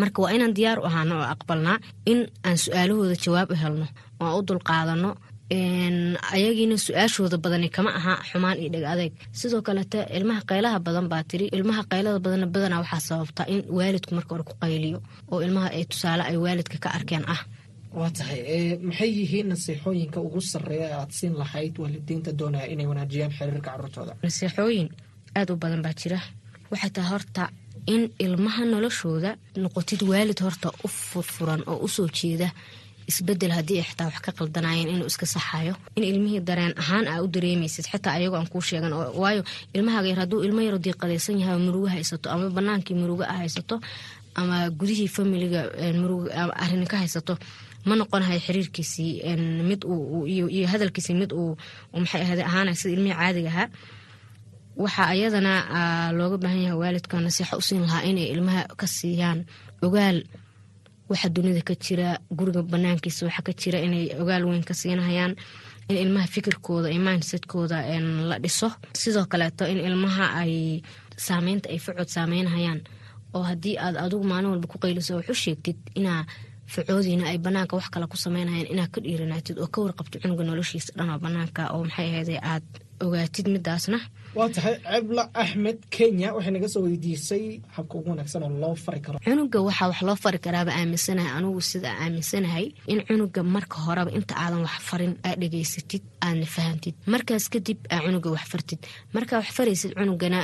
marka 0.00 0.18
waa 0.22 0.32
inaan 0.36 0.54
diyaar 0.56 0.78
u 0.82 0.84
ahaano 0.90 1.14
oo 1.20 1.26
aqbalnaa 1.34 1.78
in 2.12 2.20
aan 2.46 2.58
su'aalahooda 2.64 3.16
jawaab 3.24 3.48
u 3.52 3.56
helno 3.62 3.86
oo 4.20 4.26
aan 4.28 4.36
u 4.38 4.42
dulqaadano 4.48 5.10
ayagiina 5.50 6.76
su'aashooda 6.78 7.36
badani 7.44 7.68
kama 7.70 7.90
aha 7.98 8.14
xumaan 8.30 8.58
iyo 8.58 8.68
dheg 8.74 8.84
adeeg 8.92 9.12
sidoo 9.32 9.62
kalete 9.62 9.98
ilmaha 10.16 10.40
qaylaha 10.50 10.78
badan 10.86 11.06
baa 11.12 11.22
tiri 11.30 11.46
ilmaha 11.56 11.82
qaylada 11.90 12.18
badanna 12.24 12.46
badanaa 12.54 12.80
waxaa 12.82 13.00
sababtaa 13.08 13.46
in 13.54 13.60
waalidku 13.78 14.14
marka 14.14 14.30
hore 14.34 14.44
ku 14.48 14.54
qayliyo 14.62 14.98
oo 15.32 15.38
ilmaha 15.46 15.68
ay 15.76 15.84
tusaale 15.90 16.22
ay 16.30 16.36
waalidka 16.44 16.76
ka 16.84 16.88
arkeen 16.98 17.24
ah. 17.34 17.40
Waa 17.98 18.10
tahay 18.10 18.40
maxay 18.88 19.10
yihiin 19.18 19.48
nasiixooyinka 19.52 20.18
ugu 20.26 20.40
sarreeya 20.40 20.88
aad 21.00 21.10
siin 21.18 21.34
lahayd 21.40 21.74
waalidiinta 21.82 22.30
doonaya 22.38 22.66
inay 22.72 22.86
wanaajiyaan 22.90 23.32
xiriirka 23.38 23.70
caruurtooda 23.70 24.12
nasiixooyin 24.26 24.88
aada 25.38 25.52
u 25.54 25.56
badan 25.56 25.82
baa 25.86 25.94
jira. 26.00 26.18
Waxay 26.70 26.90
tahay 26.94 27.10
horta 27.12 27.42
in 27.94 28.02
ilmaha 28.24 28.62
noloshooda 28.72 29.30
noqotid 29.62 30.02
waalid 30.10 30.40
horta 30.44 30.68
u 30.84 30.88
furfuran 30.88 31.62
oo 31.70 31.78
u 31.86 31.88
soo 31.88 32.08
jeeda 32.18 32.48
isbeddel 33.10 33.52
haddii 33.56 33.78
ay 33.80 33.86
xitaa 33.90 34.06
wax 34.10 34.18
ka 34.26 34.30
qaldanayeen 34.38 34.88
inuu 34.94 35.06
iska 35.12 35.26
saxayo 35.34 35.74
in 35.96 36.04
ilmihii 36.10 36.40
dareen 36.48 36.74
ahaan 36.82 37.04
aa 37.12 37.18
u 37.24 37.28
dareemaysid 37.34 37.86
xitaa 37.92 38.12
ayagoo 38.18 38.38
aan 38.40 38.48
kuu 38.52 38.62
sheegan 38.68 38.92
waayo 39.22 39.42
ilmahaaga 39.76 40.08
yar 40.12 40.18
hadduu 40.22 40.40
ilmo 40.46 40.60
yaro 40.66 40.78
diiqadaysan 40.84 41.36
yahay 41.42 41.58
murugo 41.66 41.88
haysato 41.94 42.26
ama 42.34 42.46
banaankii 42.56 42.96
murugo 43.02 43.24
a 43.32 43.34
haysato 43.42 43.76
ama 44.40 44.56
gudihii 44.78 45.08
familiga 45.16 45.60
arrin 46.64 46.86
ka 46.92 46.96
haysato 47.02 47.34
ma 47.88 47.94
noqonahay 48.00 48.38
xiriirkiisii 48.46 49.12
mid 49.70 49.80
iyo 50.56 50.66
hadalkiisii 50.72 51.14
mid 51.22 51.30
uu 51.40 51.52
maxay 52.02 52.22
ahade 52.26 52.42
ahaana 52.50 52.74
sida 52.80 52.92
ilmihii 52.96 53.18
caadiga 53.20 53.48
ahaa. 53.54 53.68
Waxaa 54.82 55.06
ayadana 55.14 55.52
looga 56.18 56.36
baahan 56.42 56.62
yahay 56.66 56.78
waalidka 56.82 57.16
nasiixo 57.26 57.56
usiin 57.62 57.82
lahaa 57.86 58.02
inay 58.10 58.26
ilmaha 58.34 58.62
ka 58.80 58.86
siiyaan 58.96 59.38
ogaal 59.86 60.18
waxa 61.10 61.28
dunida 61.34 61.62
ka 61.68 61.74
jira 61.84 62.08
guriga 62.38 62.62
banaankiisa 62.62 63.26
waxa 63.26 63.42
ka 63.46 63.52
jira 63.60 63.78
inay 63.86 64.04
ogaal 64.20 64.44
weyn 64.48 64.64
ka 64.68 64.74
siinahayaan 64.74 65.34
in 65.88 65.96
ilmaha 66.04 66.26
fikirkooda 66.34 66.88
iyo 66.90 67.00
mindsetkooda 67.06 67.76
la 68.30 68.36
dhiso. 68.42 68.68
Sidoo 69.00 69.26
kaleeto 69.30 69.64
in 69.72 69.78
ilmaha 69.88 70.24
ay 70.42 70.82
saameynta 71.26 71.68
ay 71.70 71.78
facod 71.78 72.08
saameynhayaan 72.16 72.80
oo 73.34 73.42
haddii 73.50 73.76
aad 73.78 73.96
adigu 74.04 74.24
maalin 74.30 74.50
walba 74.50 74.66
ku 74.72 74.78
qayliso 74.82 75.16
wax 75.16 75.28
u 75.30 75.34
sheegtid 75.34 75.76
inaa 75.94 76.24
facoodiina 76.74 77.24
ay 77.30 77.38
banaanka 77.38 77.76
wax 77.78 77.86
kale 77.94 78.06
ku 78.12 78.16
sameynhayaan 78.16 78.66
inaad 78.72 78.90
ka 78.94 79.00
dhiiranaatid 79.04 79.56
oo 79.62 79.66
ka 79.74 79.78
warqabtid 79.84 80.22
cunuga 80.22 80.44
noloshiisa 80.44 80.92
dhanoo 80.98 81.18
banaanka 81.24 81.62
oo 81.74 81.84
maxay 81.84 82.06
ahayde 82.10 82.36
aad 82.52 82.66
ogaatid 83.04 83.46
midaasna. 83.54 83.98
Waa 84.36 84.48
tahay 84.54 84.74
cebla 84.84 85.22
axmed 85.42 85.78
kenya. 85.94 86.28
Waxay 86.36 86.52
naga 86.54 86.68
soo 86.68 86.82
weydiisay 86.86 87.44
habka 87.76 87.94
ugu 87.98 88.10
wanaagsan 88.10 88.42
oo 88.42 88.52
loo 88.62 88.74
fari 88.84 89.00
karo. 89.00 89.18
Cunuga 89.24 89.58
waxaa 89.66 89.88
wax 89.90 90.00
loo 90.08 90.16
fari 90.24 90.38
karaaba 90.38 90.72
aaminsanahay. 90.78 91.32
Anugu 91.38 91.60
sida 91.70 91.90
aaminsanahay 92.02 92.66
in 92.92 93.00
cunuga 93.08 93.40
marka 93.54 93.76
horeba 93.86 94.10
inta 94.18 94.34
aadan 94.42 94.60
wax 94.66 94.76
farin 94.88 95.12
aad 95.24 95.38
dhegaysatid 95.40 96.02
aadna 96.26 96.46
fahantid 96.54 96.94
markaas 97.12 97.44
kadib 97.52 97.78
aa 97.90 98.00
cunuga 98.04 98.28
wax 98.36 98.44
fartid. 98.52 98.80
Markaa 99.14 99.38
wax 99.40 99.48
faraysid 99.56 99.92
cunugana 99.98 100.40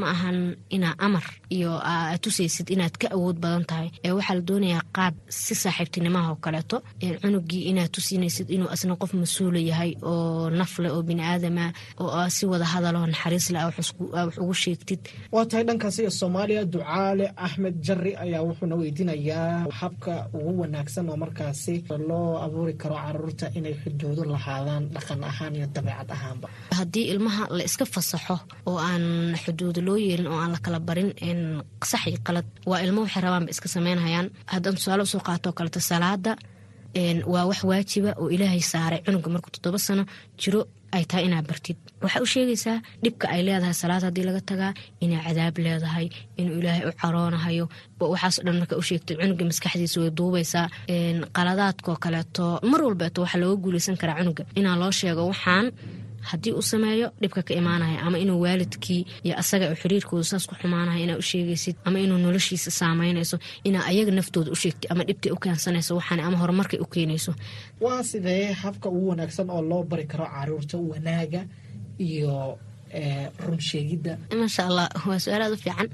ma 0.00 0.06
ahan 0.14 0.38
inaa 0.76 0.94
amar 1.06 1.24
iyo 1.56 1.72
aad 1.92 2.20
tusaysid 2.24 2.70
inaad 2.74 2.94
ka 3.00 3.06
awood 3.16 3.36
badan 3.44 3.64
tahay. 3.70 3.88
Ee 4.04 4.12
waxaa 4.16 4.34
la 4.38 4.42
doonayaa 4.48 4.82
qaab 4.96 5.14
si 5.28 5.54
saaxiibtinimaha 5.54 6.28
oo 6.32 6.38
kaleeto 6.44 6.76
cunugii 7.22 7.62
inaad 7.70 7.90
tusinaysid 7.94 8.48
inuu 8.50 8.68
asna 8.74 8.96
qof 8.96 9.12
mas'uula 9.20 9.60
yahay 9.70 9.92
oo 10.02 10.48
nafle 10.50 10.88
oo 10.94 11.02
biniaadama 11.08 11.72
oo 12.02 12.28
si 12.36 12.44
wada 12.50 12.64
hadalo 12.72 13.00
naxariisle 13.12 13.58
wax 13.68 13.76
ugu 14.42 14.54
sheegtid. 14.62 15.00
Waa 15.34 15.44
tahay 15.50 15.64
dhankaas 15.68 15.96
iyo 16.02 16.10
soomaaliya 16.20 16.62
ducaale 16.74 17.26
axmed 17.46 17.74
jari 17.86 18.12
ayaa 18.24 18.42
wuxuuna 18.48 18.74
weydiinayaa 18.80 19.66
habka 19.80 20.12
ugu 20.38 20.52
wanaagsan 20.62 21.04
oo 21.12 21.16
markaasi 21.24 21.74
loo 22.08 22.30
abuuri 22.44 22.74
karo 22.82 22.96
carruurta 23.04 23.46
inay 23.58 23.74
xuduudo 23.82 24.22
lahaadaan 24.34 24.84
dhaqan 24.94 25.20
ahaan 25.30 25.54
iyo 25.58 25.66
dabeecad 25.74 26.10
ahaanba. 26.16 26.46
Haddii 26.78 27.04
ilmaha 27.12 27.42
la 27.56 27.62
iska 27.68 27.84
fasaxo 27.94 28.36
oo 28.70 28.78
aan 28.88 29.04
xuduudo 29.42 29.80
loo 29.88 29.96
yeelin 30.06 30.28
oo 30.32 30.38
aan 30.42 30.52
la 30.54 30.58
kala 30.64 30.78
barin 30.88 31.10
sax 31.90 32.02
iyo 32.10 32.18
qalad 32.26 32.46
waa 32.70 32.80
ilmo 32.86 33.00
waxay 33.04 33.22
rabaanba 33.26 33.50
iska 33.54 33.68
sameynhayaan 33.74 34.26
haddaan 34.52 34.74
tusaale 34.78 35.02
u 35.06 35.12
soo 35.12 35.22
qaatoo 35.28 35.52
kaleta 35.58 35.80
salaada 35.90 36.32
waa 37.32 37.44
wax 37.50 37.60
waajiba 37.70 38.10
oo 38.20 38.28
ilaahay 38.34 38.62
saaray. 38.72 39.00
Cunuga 39.06 39.28
markuu 39.34 39.50
toddoba 39.54 39.78
sano 39.86 40.02
jiro 40.40 40.60
ay 40.96 41.04
tahay 41.10 41.24
inaad 41.28 41.46
bartid. 41.50 41.76
Waxaa 42.02 42.22
u 42.26 42.28
sheegaysaa 42.34 42.78
dhibka 43.02 43.26
ay 43.34 43.40
leedahay 43.46 43.74
salaad 43.82 44.02
haddii 44.06 44.24
laga 44.28 44.40
tagaa 44.50 44.72
inay 45.04 45.20
cadaab 45.26 45.56
leedahay 45.66 46.06
inuu 46.40 46.56
ilaahay 46.60 46.84
u 46.88 46.92
caroonahayo 47.02 47.64
waxaaso 48.12 48.40
dhan 48.46 48.56
marka 48.60 48.74
u 48.80 48.84
sheegtid 48.88 49.16
cunuga 49.20 49.44
maskaxdiisa 49.50 49.96
way 50.02 50.10
duubaysaa. 50.18 50.66
Qaladaadkoo 51.36 51.96
kaleeto 52.04 52.44
mar 52.70 52.80
walbeeto 52.86 53.18
waxaa 53.24 53.40
looga 53.42 53.56
guuleysan 53.64 53.96
karaa 54.00 54.16
cunuga. 54.20 54.42
Inaa 54.58 54.76
loo 54.82 54.90
sheego 55.00 55.22
waxaan 55.32 55.66
haddii 56.30 56.52
uu 56.58 56.62
sameeyo 56.72 57.08
dhibka 57.20 57.42
ka 57.48 57.52
imaanaya 57.60 57.98
ama 58.06 58.16
inuu 58.22 58.40
waalidkii 58.44 59.02
iyo 59.26 59.34
asaga 59.42 59.66
xiriirkooda 59.80 60.24
saas 60.30 60.44
ku 60.48 60.54
xumaanaya 60.60 61.00
inaa 61.04 61.18
u 61.22 61.22
sheegaysid 61.30 61.76
ama 61.86 61.98
inuu 62.04 62.18
noloshiisa 62.24 62.70
saameynayso 62.80 63.36
inaa 63.68 63.84
ayaga 63.90 64.12
naftooda 64.18 64.50
u 64.50 64.56
sheegtid 64.62 64.86
ama 64.92 65.02
dhibtay 65.08 65.32
u 65.32 65.38
keensanayso 65.44 65.92
waxaan 65.98 66.20
ama 66.20 66.36
horumarkay 66.42 66.80
u 66.80 66.86
keenayso. 66.94 67.32
Waa 67.84 68.02
sidee 68.10 68.52
habka 68.62 68.88
ugu 68.88 69.08
wanaagsan 69.12 69.50
oo 69.50 69.62
loo 69.70 69.82
bari 69.90 70.04
karo 70.10 70.26
carruurta 70.34 70.76
wanaaga 70.90 71.40
iyo 72.08 72.58
run 73.46 73.60
sheegidda? 73.60 74.12
Maasha 74.40 74.62
allah 74.68 74.88
waa 75.08 75.18
su'aal 75.24 75.42
aad 75.46 75.52
u 75.52 75.56
fiican 75.64 75.88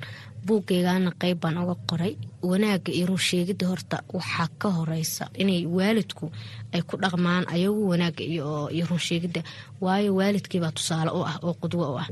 buuggeygana 0.47 1.11
qeyb 1.21 1.39
baan 1.43 1.57
uga 1.63 1.75
qoray. 1.89 2.15
Wanaaga 2.51 2.91
iyo 2.93 3.07
run 3.11 3.19
sheegidda 3.29 3.67
horta 3.71 3.97
waxaa 4.17 4.49
ka 4.61 4.69
horeysa 4.77 5.25
inay 5.43 5.67
waalidku 5.77 6.27
ay 6.75 6.83
ku 6.89 6.95
dhaqmaan 7.03 7.45
ayagu 7.55 7.83
wanaaga 7.91 8.23
iyo 8.25 8.85
run 8.91 9.03
sheegidda. 9.09 9.41
Waayo 9.85 10.11
waalidkiibaa 10.19 10.73
tusaale 10.77 11.11
u 11.19 11.21
ah 11.31 11.37
oo 11.47 11.55
qudwo 11.61 11.85
u 11.95 11.99
ah. 12.03 12.09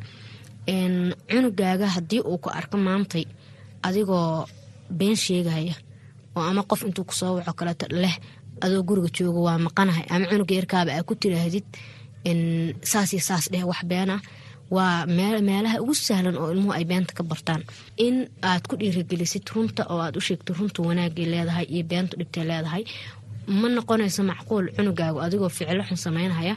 Cunugaaga 1.30 1.86
haddii 1.94 2.20
uu 2.30 2.38
ku 2.38 2.48
arko 2.50 2.76
maantay 2.78 3.24
adigoo 3.82 4.46
been 4.98 5.16
sheegaya 5.16 5.74
oo 6.36 6.42
ama 6.50 6.62
qof 6.62 6.82
intuu 6.86 7.04
ku 7.04 7.14
soo 7.14 7.34
waco 7.36 7.52
kaleeto 7.58 7.86
leh 8.02 8.16
adoo 8.64 8.82
guriga 8.88 9.08
jooga 9.16 9.40
waa 9.46 9.58
maqanahay 9.66 10.06
ama 10.10 10.26
cunuga 10.30 10.54
yarkaaba 10.58 10.90
aa 10.94 11.02
ku 11.08 11.14
tiraahdid 11.20 11.66
saas 12.90 13.10
iyo 13.12 13.22
saas 13.28 13.44
dheh 13.52 13.64
wax 13.70 13.80
beena 13.90 14.16
waa 14.70 15.06
meelaha 15.06 15.80
ugu 15.82 15.94
sahlan 15.94 16.36
oo 16.36 16.48
ilmuhu 16.54 16.72
ay 16.72 16.84
beenta 16.84 17.12
ka 17.18 17.22
bartaan. 17.22 17.62
In 17.96 18.28
aad 18.42 18.64
ku 18.68 18.76
dhiiragelisid 18.80 19.44
runta 19.54 19.82
oo 19.92 20.00
aad 20.04 20.16
u 20.16 20.20
sheegto 20.20 20.54
runta 20.58 20.82
wanaagay 20.82 21.26
leedahay 21.32 21.66
iyo 21.74 21.84
beentu 21.90 22.16
dhibtay 22.20 22.44
leedahay 22.50 22.84
ma 23.60 23.68
noqonayso 23.68 24.22
macquul 24.30 24.64
cunugaagu 24.76 25.18
adigoo 25.26 25.48
ficilo 25.56 25.82
xun 25.88 25.96
sameynhaya 26.06 26.54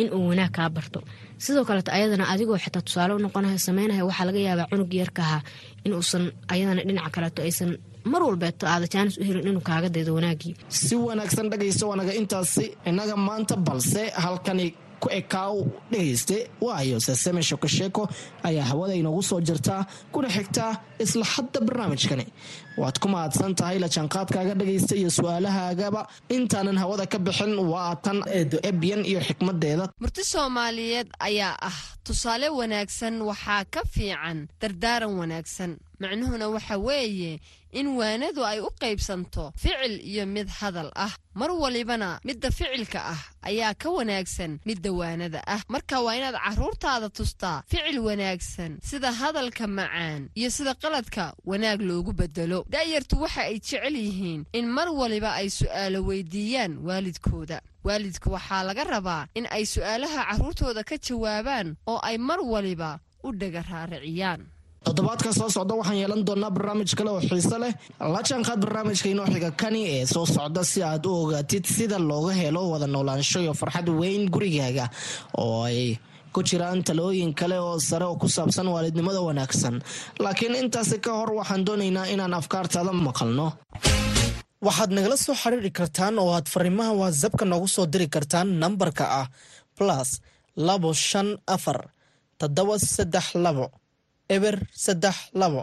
in 0.00 0.08
uu 0.14 0.28
wanaag 0.30 0.52
kaa 0.56 0.68
barto. 0.70 1.00
Sidoo 1.44 1.64
kaleeto 1.68 1.90
ayadana 1.92 2.24
adigoo 2.32 2.58
xitaa 2.64 2.82
tusaale 2.86 3.12
u 3.14 3.18
noqonaya 3.18 3.58
sameynaya 3.58 4.04
waxaa 4.08 4.26
laga 4.28 4.38
yaabaa 4.48 4.68
cunug 4.70 4.92
yarkaha 5.00 5.38
inuusan 5.86 6.24
ayadana 6.52 6.82
dhinaca 6.88 7.10
kaleeto 7.14 7.40
aysan 7.42 7.70
mar 8.12 8.22
walbeeto 8.22 8.64
aada 8.66 8.86
jaanis 8.92 9.14
u 9.20 9.24
helin 9.28 9.46
inuu 9.50 9.64
kaaga 9.68 9.88
daydo 9.94 10.12
wanaagii. 10.18 10.54
Si 10.68 10.94
wanaagsan 10.96 11.46
dhagayso 11.50 11.84
anaga 11.94 12.12
intaasi 12.20 12.64
inaga 12.90 13.16
maanta 13.26 13.54
balse 13.66 14.02
halkani 14.24 14.66
ku 15.02 15.08
ekaaw 15.20 15.56
dhegayste 15.92 16.36
waayo 16.66 16.98
seseme 17.06 17.42
shokosheeko 17.48 18.02
ayaa 18.48 18.64
hawada 18.70 18.94
inoogu 19.00 19.22
soo 19.30 19.40
jirtaa 19.48 19.82
kuna 20.12 20.28
xigtaa 20.36 20.72
isla 21.04 21.24
hadda 21.34 21.60
barnaamijkani 21.68 22.26
waad 22.80 22.96
ku 23.02 23.08
mahadsan 23.08 23.54
tahay 23.58 23.78
la 23.82 23.88
jaanqaadkaaga 23.94 24.54
dhagaysta 24.60 24.94
iyo 25.00 25.10
su'aalahaagaba. 25.10 26.06
Intaanan 26.36 26.78
hawada 26.78 27.06
ka 27.12 27.18
bixin 27.18 27.58
waa 27.72 27.94
tan 28.04 28.22
eedo 28.38 28.58
ebyan 28.70 29.02
iyo 29.10 29.20
xikmadeeda. 29.20 29.84
Murti 30.00 30.22
soomaaliyeed 30.24 31.08
ayaa 31.20 31.56
ah. 31.70 31.78
Tusaale 32.06 32.48
wanaagsan 32.48 33.20
waxaa 33.28 33.64
ka 33.74 33.80
fiican 33.92 34.48
dardaaran 34.60 35.12
wanaagsan. 35.20 35.76
Macnuhuna 36.00 36.46
waxa 36.54 36.78
weeye 36.78 37.40
in 37.72 37.86
waanadu 37.98 38.40
ay 38.46 38.60
u 38.64 38.70
qaybsanto 38.80 39.52
ficil 39.60 39.98
iyo 40.00 40.24
mid 40.26 40.48
hadal 40.48 40.90
ah. 40.96 41.12
Mar 41.34 41.50
walibana 41.50 42.18
midda 42.24 42.50
ficilka 42.50 43.00
ah 43.14 43.20
ayaa 43.42 43.74
ka 43.74 43.90
wanaagsan 43.90 44.52
midda 44.64 44.90
waanada 44.94 45.42
ah. 45.46 45.60
Marka 45.68 46.00
waa 46.00 46.14
inaad 46.16 46.38
carruurtaada 46.44 47.08
tustaa 47.10 47.62
ficil 47.70 47.98
wanaagsan 48.08 48.78
sida 48.80 49.10
hadalka 49.12 49.66
macaan 49.66 50.30
iyo 50.38 50.48
sida 50.50 50.72
qaladka 50.82 51.34
wanaag 51.44 51.80
loogu 51.82 52.12
bedelo 52.14 52.64
da'yartu 52.68 53.16
waxa 53.24 53.42
ay 53.48 53.58
jecel 53.60 53.94
yihiin 53.96 54.44
in 54.52 54.66
mar 54.68 54.88
waliba 54.92 55.32
ay 55.40 55.48
su'aalo 55.48 56.04
weydiiyaan 56.04 56.78
waalidkooda. 56.84 57.60
Waalidka 57.84 58.30
waxaa 58.30 58.62
laga 58.68 58.84
rabaa 58.84 59.26
in 59.34 59.46
ay 59.50 59.64
su'aalaha 59.64 60.28
carruurtooda 60.28 60.84
ka 60.84 60.96
jawaabaan 61.00 61.76
oo 61.88 62.00
ay 62.02 62.18
mar 62.18 62.40
waliba 62.44 63.00
u 63.24 63.32
dhega 63.32 63.62
raariciyaan. 63.64 64.44
Toddobaadka 64.84 65.32
soo 65.32 65.48
socda 65.50 65.74
waxaan 65.74 65.96
yeelan 65.98 66.24
doonaa 66.24 66.50
barnaamij 66.50 66.92
kale 66.94 67.10
oo 67.10 67.20
xiise 67.20 67.58
leh. 67.58 67.72
La 68.00 68.20
jaanqaad 68.22 68.60
barnaamijka 68.60 69.08
inoo 69.08 69.26
kani 69.56 69.80
ee 69.88 70.06
soo 70.06 70.26
socda 70.26 70.64
si 70.64 70.82
aad 70.82 71.06
u 71.06 71.12
ogaatid 71.24 71.64
sida 71.66 71.98
looga 71.98 72.32
helo 72.32 72.70
wada 72.70 72.86
noolaansho 72.86 73.40
iyo 73.40 73.54
farxad 73.54 73.88
weyn 73.88 74.28
gurigaaga 74.30 74.88
oo 75.38 75.64
ay 75.64 75.96
ku 76.38 76.42
jiraan 76.46 76.84
talooyin 76.86 77.34
kale 77.34 77.58
oo 77.58 77.78
sare 77.88 78.04
oo 78.06 78.14
ku 78.22 78.28
saabsan 78.30 78.68
waalidnimada 78.74 79.18
wanaagsan. 79.28 79.82
Laakiin 80.22 80.54
intaasi 80.62 80.96
ka 81.04 81.10
hor 81.18 81.30
waxaan 81.38 81.64
doonaynaa 81.66 82.06
inaan 82.14 82.34
afkaartaada 82.40 82.92
maqalno. 83.06 83.48
Waxaad 84.66 84.90
nagala 84.96 85.16
soo 85.24 85.34
xiriiri 85.42 85.70
kartaan 85.78 86.14
oo 86.22 86.30
aad 86.36 86.46
fariimaha 86.54 86.92
watsapka 87.00 87.44
noogu 87.50 87.66
soo 87.74 87.86
diri 87.92 88.06
kartaan 88.14 88.48
nambarka 88.62 89.04
ah 89.20 89.26
plus 89.76 90.10
labo 90.66 90.90
shan 91.08 91.28
afar 91.54 91.78
toddoba 92.40 92.74
saddex 92.94 93.26
labo 93.44 93.66
eber 94.34 94.56
saddex 94.84 95.16
labo 95.40 95.62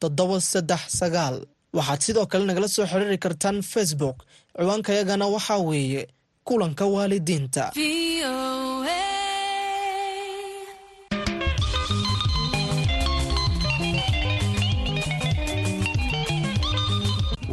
toddoba 0.00 0.36
saddex 0.52 0.82
sagaal. 1.00 1.36
Waxaad 1.76 2.00
sidoo 2.06 2.26
kale 2.30 2.44
nagala 2.48 2.68
soo 2.74 2.86
xiriiri 2.90 3.18
kartaan 3.24 3.56
facebook. 3.72 4.18
Ciwaankayagana 4.56 5.26
waxaa 5.34 5.60
weeye 5.68 6.02
kulanka 6.48 6.84
waalidiinta 6.94 7.64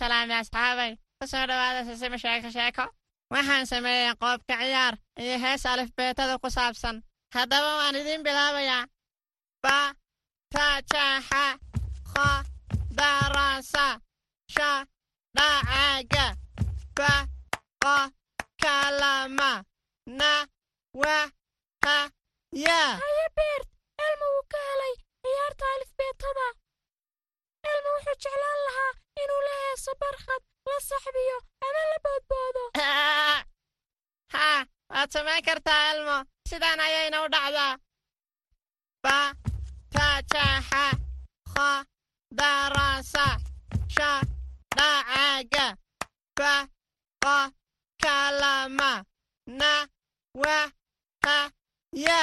salaamay 0.00 0.38
asxaabay 0.42 0.92
ku 1.18 1.24
soo 1.32 1.44
dhowaada 1.50 1.80
sisima 1.88 2.18
sheeko 2.22 2.48
sheeko 2.56 2.84
waxaan 3.32 3.66
sameeyey 3.72 4.14
qoobka 4.22 4.54
ciyaar 4.62 4.94
iyo 5.22 5.36
hees 5.44 5.66
alifbeetada 5.72 6.34
ku 6.42 6.48
saabsan. 6.56 6.96
Haddaba 7.34 7.70
waan 7.80 7.96
idiin 8.00 8.22
bilaabayaa. 8.26 8.84
Ba 9.64 9.78
ta 10.54 10.66
ja 10.92 11.04
xa 11.28 11.44
kho 12.12 12.28
darasa 12.98 13.86
sha 14.54 14.70
dhacaga 15.36 16.26
ba 16.98 17.12
qo 17.82 17.96
kalama 18.62 19.52
na 20.18 20.32
wa 21.02 21.16
ha 21.84 21.96
ya 22.66 22.80
haye 23.02 23.26
beert 23.36 23.68
elma 24.06 24.26
wuu 24.34 24.44
ka 24.52 24.58
helay 24.68 24.94
ciyaarta 25.22 25.64
alifbeetada 25.74 26.46
elma 27.70 27.88
wuxuu 27.94 28.16
jeclaan 28.22 28.58
lahaa 28.66 28.92
inuu 29.22 29.42
la 29.48 29.54
heeso 29.62 29.92
barkhad 30.00 30.42
la 30.70 30.76
saxbiyo 30.88 31.36
ama 31.66 31.82
la 31.90 31.98
boodboodo. 32.04 32.64
Ha 34.34 34.48
waad 34.92 35.10
samayn 35.14 35.42
kartaa 35.46 35.80
elmo. 35.92 36.16
Sidaan 36.48 36.80
ayayna 36.86 37.18
u 37.24 37.28
dhacdaa 37.34 37.72
ba 39.04 39.16
ta 39.94 40.06
ja 40.32 40.44
xa 40.68 40.84
kho 41.52 41.70
darasa 42.38 43.26
sha 43.94 44.10
dhacaga 44.76 45.66
ba 46.38 46.52
qo 47.24 47.36
kalama 48.02 48.92
na 49.60 49.72
wa 50.42 50.58
ha 51.26 51.36
ya. 52.06 52.22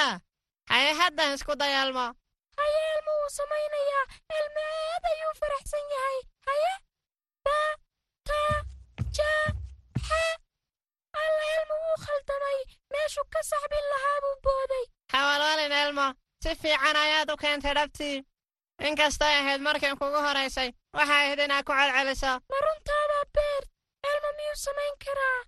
Haye 0.70 0.90
haddan 1.00 1.34
isku 1.36 1.52
day 1.60 1.74
elmo. 1.82 2.06
Haye 2.58 2.80
elma 2.94 3.12
wuu 3.20 3.30
samaynayaa. 3.38 4.04
Elma 4.38 4.62
aad 4.80 5.04
ayuu 5.12 5.34
faraxsan 5.40 5.84
yahay. 5.94 6.18
Haye 6.46 6.72
khaldamay 12.04 12.58
meeshuu 12.92 13.26
ka 13.34 13.40
saxbin 13.50 13.86
lahaa 13.92 14.18
buu 14.24 14.36
booday 14.46 14.84
hawalwalin 15.14 15.72
elmo 15.82 16.06
si 16.42 16.50
fiican 16.62 16.96
ayaad 17.04 17.30
u 17.34 17.36
keentay 17.42 17.74
dhabtii 17.78 18.16
inkastay 18.88 19.34
ahayd 19.40 19.60
markii 19.66 19.94
kugu 20.00 20.20
horaysay 20.26 20.70
waxay 20.96 21.20
ahayd 21.24 21.40
inaad 21.46 21.64
ku 21.68 21.72
celceliso 21.78 22.32
ma 22.52 22.58
runtaada 22.66 23.18
beert 23.36 23.66
elma 24.10 24.30
miyuu 24.38 24.58
samayn 24.64 24.94
karaa 25.04 25.38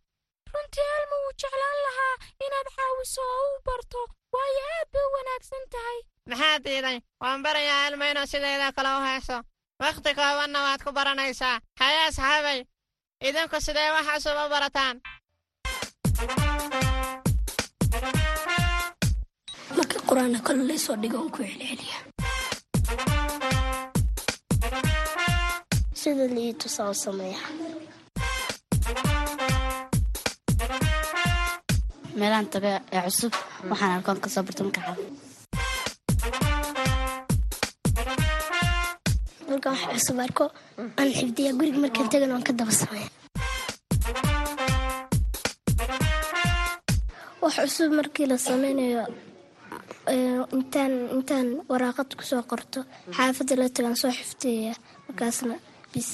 runtii 0.52 0.88
elma 0.98 1.16
wuu 1.22 1.32
jeclaan 1.42 1.78
lahaa 1.86 2.14
inaad 2.46 2.68
caawiso 2.76 3.22
oo 3.36 3.46
u 3.56 3.60
barto 3.68 4.00
waayo 4.34 4.62
aad 4.76 4.88
bay 4.94 5.04
u 5.08 5.12
wanaagsan 5.16 5.64
tahay 5.74 5.98
maxaad 6.30 6.62
diiday 6.66 6.98
waan 7.22 7.42
barayaa 7.46 7.86
elma 7.88 8.10
inuu 8.12 8.26
sideeda 8.32 8.72
kale 8.76 8.90
u 8.98 9.00
hayso 9.08 9.36
wakhti 9.84 10.10
koobanna 10.18 10.62
waad 10.66 10.80
ku 10.86 10.90
baranaysaa 10.98 11.56
haye 11.80 12.00
asxaabay 12.08 12.60
idinku 13.28 13.60
sidee 13.66 13.90
wax 13.96 14.06
cusub 14.14 14.38
u 14.44 14.48
barataan 14.54 14.96
marka 19.76 19.98
qur'aanka 20.08 20.40
kale 20.46 20.62
laysoo 20.70 20.96
dhigo 21.02 21.18
on 21.24 21.30
ku 21.34 21.40
celceliya 21.48 21.98
sida 26.00 26.24
lii 26.36 26.50
tusaa 26.60 26.92
sameeya 27.04 27.40
meelahan 32.18 32.46
taga 32.54 32.70
ee 32.96 33.02
cusub 33.06 33.32
waxaan 33.70 33.92
arkoon 33.96 34.18
ka 34.24 34.28
soo 34.34 34.42
barto 34.46 34.62
marka 34.68 34.82
markaan 39.50 39.74
wax 39.76 39.82
cusub 39.94 40.18
arko 40.26 40.44
aan 40.98 41.08
xifdiya 41.18 41.50
guriga 41.58 41.78
markaan 41.84 42.08
tagan 42.12 42.32
aan 42.34 42.44
ka 42.48 42.52
daba 42.58 42.72
sameeya 42.82 43.08
cusub 47.62 47.90
markii 47.98 48.26
la 48.30 48.36
sameynayo 48.48 49.02
intaan 50.56 50.92
intaan 51.16 51.46
waraaqad 51.70 52.10
ku 52.18 52.22
soo 52.30 52.42
qorto 52.50 52.78
xaafadda 53.16 53.54
la 53.60 53.66
tagaan 53.76 53.96
soo 54.02 54.12
xifdiyaya 54.18 54.74
markaasna 55.06 55.54
bis 55.92 56.08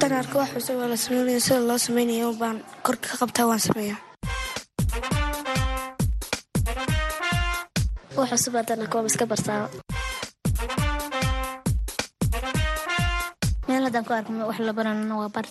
tan 0.00 0.12
arka 0.20 0.34
wax 0.40 0.50
cusub 0.56 0.76
oo 0.82 0.88
la 0.92 0.96
sameynaya 1.04 1.40
sida 1.46 1.60
loo 1.68 1.78
sameynayo 1.86 2.28
baan 2.40 2.58
korka 2.86 3.06
ka 3.10 3.16
qabtaa 3.20 3.46
waan 3.50 3.60
sameeyaa. 3.68 3.98
Wax 8.16 8.28
cusub 8.32 8.54
haddana 8.58 8.86
koob 8.92 9.06
iska 9.10 9.24
bartaa 9.32 9.68
meel 13.68 13.84
haddaan 13.86 14.04
ku 14.06 14.12
arko 14.18 14.32
wax 14.50 14.58
la 14.66 14.72
baranana 14.78 15.14
waa 15.20 15.28
bar 15.34 15.46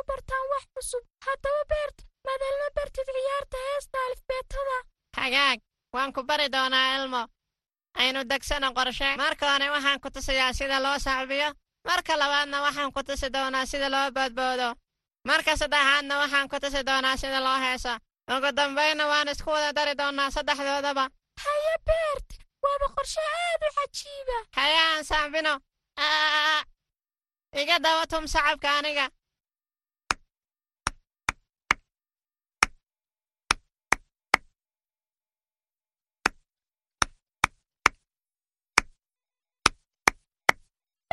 u 0.00 0.04
bartaan 0.08 0.44
wax 0.52 0.64
cusub. 0.74 1.04
Haddaba 1.26 1.62
beert 1.72 1.98
maad 2.26 2.42
elma 2.48 2.68
bartid 2.76 3.08
ciyaarta 3.16 3.58
heesta 3.68 3.98
alifbeetada. 4.06 4.78
Hagaag 5.18 5.58
waan 5.94 6.12
ku 6.12 6.22
bari 6.28 6.48
doonaa 6.54 6.94
elmo. 6.96 7.22
Aynu 8.00 8.20
degsano 8.30 8.68
qorshe. 8.76 9.16
Marka 9.16 9.44
hore 9.52 9.66
waxaan 9.74 10.00
ku 10.00 10.08
tusayaa 10.10 10.52
sida 10.52 10.78
loo 10.84 10.98
sacbiyo. 10.98 11.48
Marka 11.88 12.16
labaadna 12.16 12.62
waxaan 12.62 12.92
ku 12.92 13.00
tusi 13.02 13.28
doonaa 13.34 13.66
sida 13.66 13.88
loo 13.94 14.10
boodboodo. 14.16 14.68
Marka 15.28 15.56
saddexaadna 15.60 16.14
waxaan 16.22 16.48
ku 16.48 16.56
tusi 16.62 16.80
doonaa 16.88 17.16
sida 17.16 17.40
loo 17.46 17.58
heeso. 17.64 17.94
Ugu 18.32 18.52
dambaynna 18.56 19.04
waan 19.06 19.28
isku 19.28 19.50
wada 19.50 19.72
dari 19.72 19.94
doonaa 20.00 20.30
saddexdoodaba. 20.30 21.04
Haye 21.44 21.74
beert 21.86 22.28
waaba 22.62 22.86
qorshe 22.96 23.20
aad 23.20 23.62
u 23.68 23.70
cajiiba. 23.76 24.38
Haye 24.56 24.78
aan 24.88 25.04
sacbino. 25.04 25.54
Iga 27.60 27.78
daba 27.84 28.06
tum 28.06 28.24
sacabka 28.26 28.70
aniga 28.78 29.06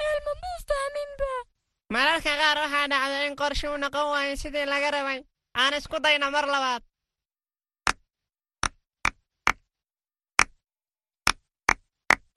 elma 0.07 0.33
muu 0.41 0.57
fahminba 0.69 1.31
mararka 1.95 2.31
qaar 2.41 2.57
waxaa 2.63 2.87
dhacda 2.93 3.17
in 3.27 3.35
qorshuu 3.41 3.75
noqon 3.83 4.07
waayo 4.13 4.35
sidii 4.43 4.65
laga 4.73 4.89
rabay 4.95 5.19
aan 5.61 5.73
isku 5.79 5.97
dayno 6.05 6.27
mar 6.35 6.45
labaad 6.53 6.83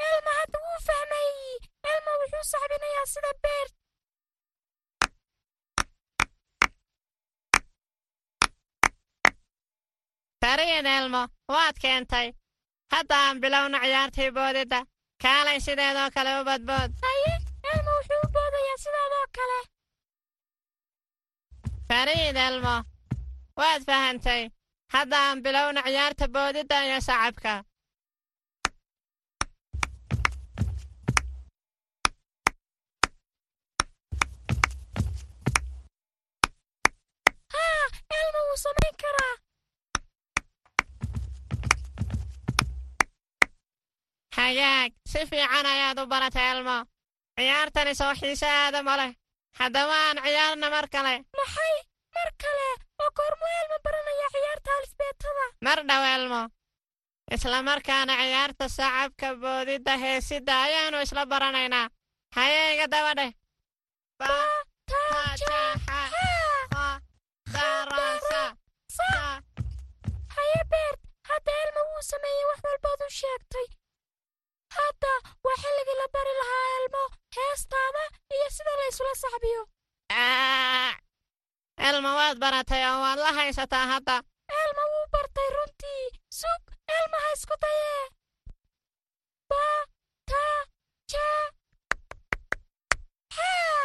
elma 0.09 0.33
hadda 0.39 0.59
wuu 0.65 0.81
fahmay 0.89 1.29
elma 1.93 2.13
wuxuu 2.21 2.45
saxbinayaa 2.53 3.07
sida 3.13 3.31
beert 3.43 3.75
tariin 10.41 10.87
elmo 10.87 11.23
waad 11.53 11.77
keentay 11.83 12.29
hadda 12.93 13.17
aan 13.27 13.41
bilowno 13.43 13.79
ciyaartii 13.85 14.31
boodidda 14.37 14.81
kaalay 15.23 15.59
sideedoo 15.67 16.11
kale 16.15 16.33
u 16.41 16.45
badbood 16.49 16.91
haye 17.07 17.33
elma 17.73 17.91
wuxuu 17.99 18.21
u 18.27 18.33
boodayaa 18.37 18.79
sidaadoo 18.85 19.27
kale? 19.43 19.61
Fariid 21.89 22.37
elmo. 22.49 22.77
Waad 23.59 23.83
fahantay 23.89 24.43
hadda 24.95 25.17
aan 25.27 25.43
bilowno 25.45 25.81
ciyaarta 25.87 26.27
boodidda 26.35 26.77
iyo 26.87 26.99
sacabka 27.09 27.55
hagaag. 44.37 44.91
Si 45.13 45.21
fiican 45.31 45.67
ayaad 45.73 45.99
u 46.03 46.07
baratay 46.13 46.51
elmo. 46.53 46.79
Ciyaartani 47.37 47.95
soo 47.95 48.13
xiise 48.21 48.47
aada 48.47 48.83
ma 48.83 48.95
leh 49.01 49.13
haddaba 49.59 49.97
aan 50.07 50.19
ciyaarna 50.25 50.67
mar 50.75 50.87
kale. 50.95 51.15
Maxay? 51.39 51.75
Mar 52.17 52.31
kale? 52.43 52.69
Oo 53.03 53.11
goormuu 53.19 53.53
elma 53.61 53.79
baranaya 53.85 54.27
ciyaarta 54.35 54.71
alifbeetada 54.79 55.45
mar 55.67 55.79
dhow 55.89 56.03
elmo. 56.17 56.43
Isla 57.35 57.59
markaana 57.69 58.15
ciyaarta 58.23 58.65
sacabka 58.77 59.29
boodidda 59.43 59.95
heesidda 60.05 60.55
ayaannu 60.67 60.99
isla 61.07 61.23
baranaynaa. 61.33 61.89
Haye 62.37 62.61
iga 62.75 62.87
daba 62.95 63.13
dheh 63.19 63.33
haye 70.37 70.61
beert 70.73 71.01
hadda 71.31 71.53
elma 71.65 71.83
wuu 71.91 72.03
sameeyey 72.11 72.45
wax 72.51 72.61
walbaad 72.69 73.01
u 73.07 73.11
sheegtay 73.21 73.67
hadda 74.77 75.13
waa 75.45 75.57
xilligii 75.63 75.99
la 76.01 76.07
bari 76.15 76.33
lahaa 76.41 76.67
elmo 76.79 77.03
heestaada 77.37 78.03
iyo 78.37 78.49
sida 78.57 78.73
la 78.81 78.85
ysula 78.93 79.15
saxbiyo 79.23 79.63
elma 81.89 82.11
waad 82.19 82.37
baratay 82.45 82.83
oo 82.91 82.99
waad 83.05 83.19
la 83.25 83.31
haysataa 83.39 83.87
hadda. 83.93 84.17
Elma 84.63 84.83
wuu 84.93 85.07
bartay 85.15 85.49
runtii. 85.57 86.05
Sug 86.41 86.63
elma 86.97 87.19
ha 87.25 87.29
isku 87.37 87.55
dayee 87.63 88.05
ba 89.51 89.63
ta 90.31 90.43
ja 91.13 91.27
xaa 93.35 93.85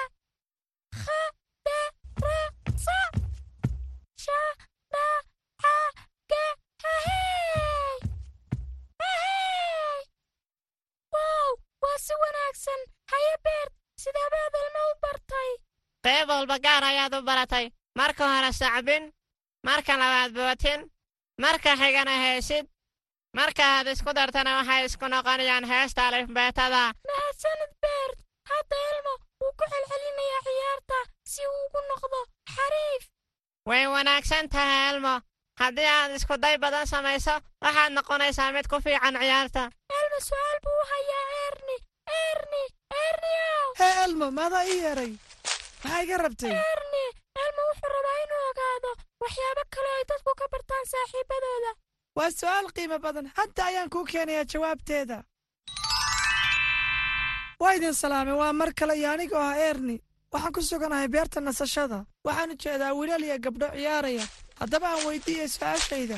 kha 1.04 1.20
da 1.66 1.80
ra 2.24 2.38
sa. 2.86 2.98
Sha 4.24 4.40
dha 4.94 5.06
xa 5.64 5.76
ge 6.30 6.44
hahey 6.84 7.38
hahey 7.56 7.77
waa 11.84 11.98
si 12.06 12.14
wanaagsan 12.24 12.82
haye 13.12 13.34
beert 13.46 13.74
sidee 14.04 14.28
baad 14.34 14.54
elma 14.62 14.82
u 14.92 14.94
bartay? 15.04 15.50
Qayb 16.06 16.30
walba 16.30 16.58
gaar 16.66 16.84
ayaad 16.84 17.14
u 17.18 17.22
baratay. 17.30 17.66
Marka 18.00 18.24
hore 18.34 18.52
sacbin 18.54 19.04
marka 19.68 19.94
labaad 20.02 20.32
bootin 20.38 20.80
marka 21.44 21.72
xigana 21.82 22.16
heesid 22.24 22.66
marka 23.38 23.64
aad 23.76 23.88
isku 23.94 24.12
dartana 24.18 24.52
waxay 24.58 24.86
isku 24.86 25.06
noqonayaan 25.14 25.66
heesta 25.72 26.08
alifbeetada. 26.08 26.84
Mahadsanid 27.10 27.74
beert 27.84 28.18
hadda 28.50 28.78
elmo 28.92 29.14
wuu 29.42 29.54
ku 29.60 29.64
celcelinayaa 29.72 30.42
ciyaarta 30.48 31.00
si 31.32 31.42
uu 31.48 31.66
ugu 31.66 31.80
noqdo 31.90 32.20
xariif. 32.56 33.04
Way 33.70 33.86
wanaagsan 33.96 34.46
tahay 34.54 34.82
elmo 34.92 35.16
haddii 35.62 35.88
aad 35.96 36.12
isku 36.18 36.38
day 36.44 36.58
badan 36.58 36.88
samayso 36.88 37.36
waxaad 37.64 37.92
noqonaysaa 37.98 38.52
mid 38.56 38.68
ku 38.72 38.78
fiican 38.86 39.16
ciyaarta. 39.22 39.64
Elmo 40.00 40.18
su'aal 40.30 40.58
buu 40.64 40.78
u 40.82 40.86
hayaa 40.92 41.28
erni 41.48 41.78
erni 42.26 42.64
erniow 43.06 43.68
hee 43.80 43.94
elmo 44.06 44.28
maadaa 44.38 44.64
ii 44.72 44.80
yeeray? 44.84 45.12
Maxaa 45.84 46.02
iga 46.04 46.18
rabtay? 46.24 46.52
Erni 46.74 47.06
elmo 47.44 47.62
wuxuu 47.70 47.90
rabaa 47.96 48.18
inuu 48.24 48.44
ogaado 48.52 48.92
waxyaabo 49.24 49.64
kale 49.76 49.90
ay 49.98 50.04
dadku 50.12 50.32
ka 50.40 50.46
bartaan 50.54 50.86
saaxiibadooda. 50.94 51.72
Waa 52.18 52.32
su'aal 52.40 52.68
qiimo 52.76 52.98
badan 53.06 53.32
hadda 53.38 53.66
ayaan 53.66 53.90
kuu 53.90 54.06
keenayaa 54.12 54.46
jawaabteeda. 54.54 55.18
Waa 57.60 57.74
idin 57.78 57.94
salaamay 57.94 58.34
waa 58.42 58.54
mar 58.54 58.70
kale 58.80 58.94
iyo 59.00 59.10
anigoo 59.12 59.42
ah 59.50 59.58
erni 59.70 59.96
waxaan 60.32 60.54
ku 60.54 60.62
suganahay 60.62 61.08
beerta 61.08 61.42
nasashada. 61.42 62.06
Waxaan 62.26 62.52
u 62.52 62.56
jeedaa 62.64 62.94
wiilal 62.94 63.24
iyo 63.24 63.38
gabdho 63.46 63.68
ciyaaraya 63.76 64.26
haddaba 64.60 64.88
aan 64.94 65.06
weydiiyey 65.08 65.48
su'aashayda 65.56 66.18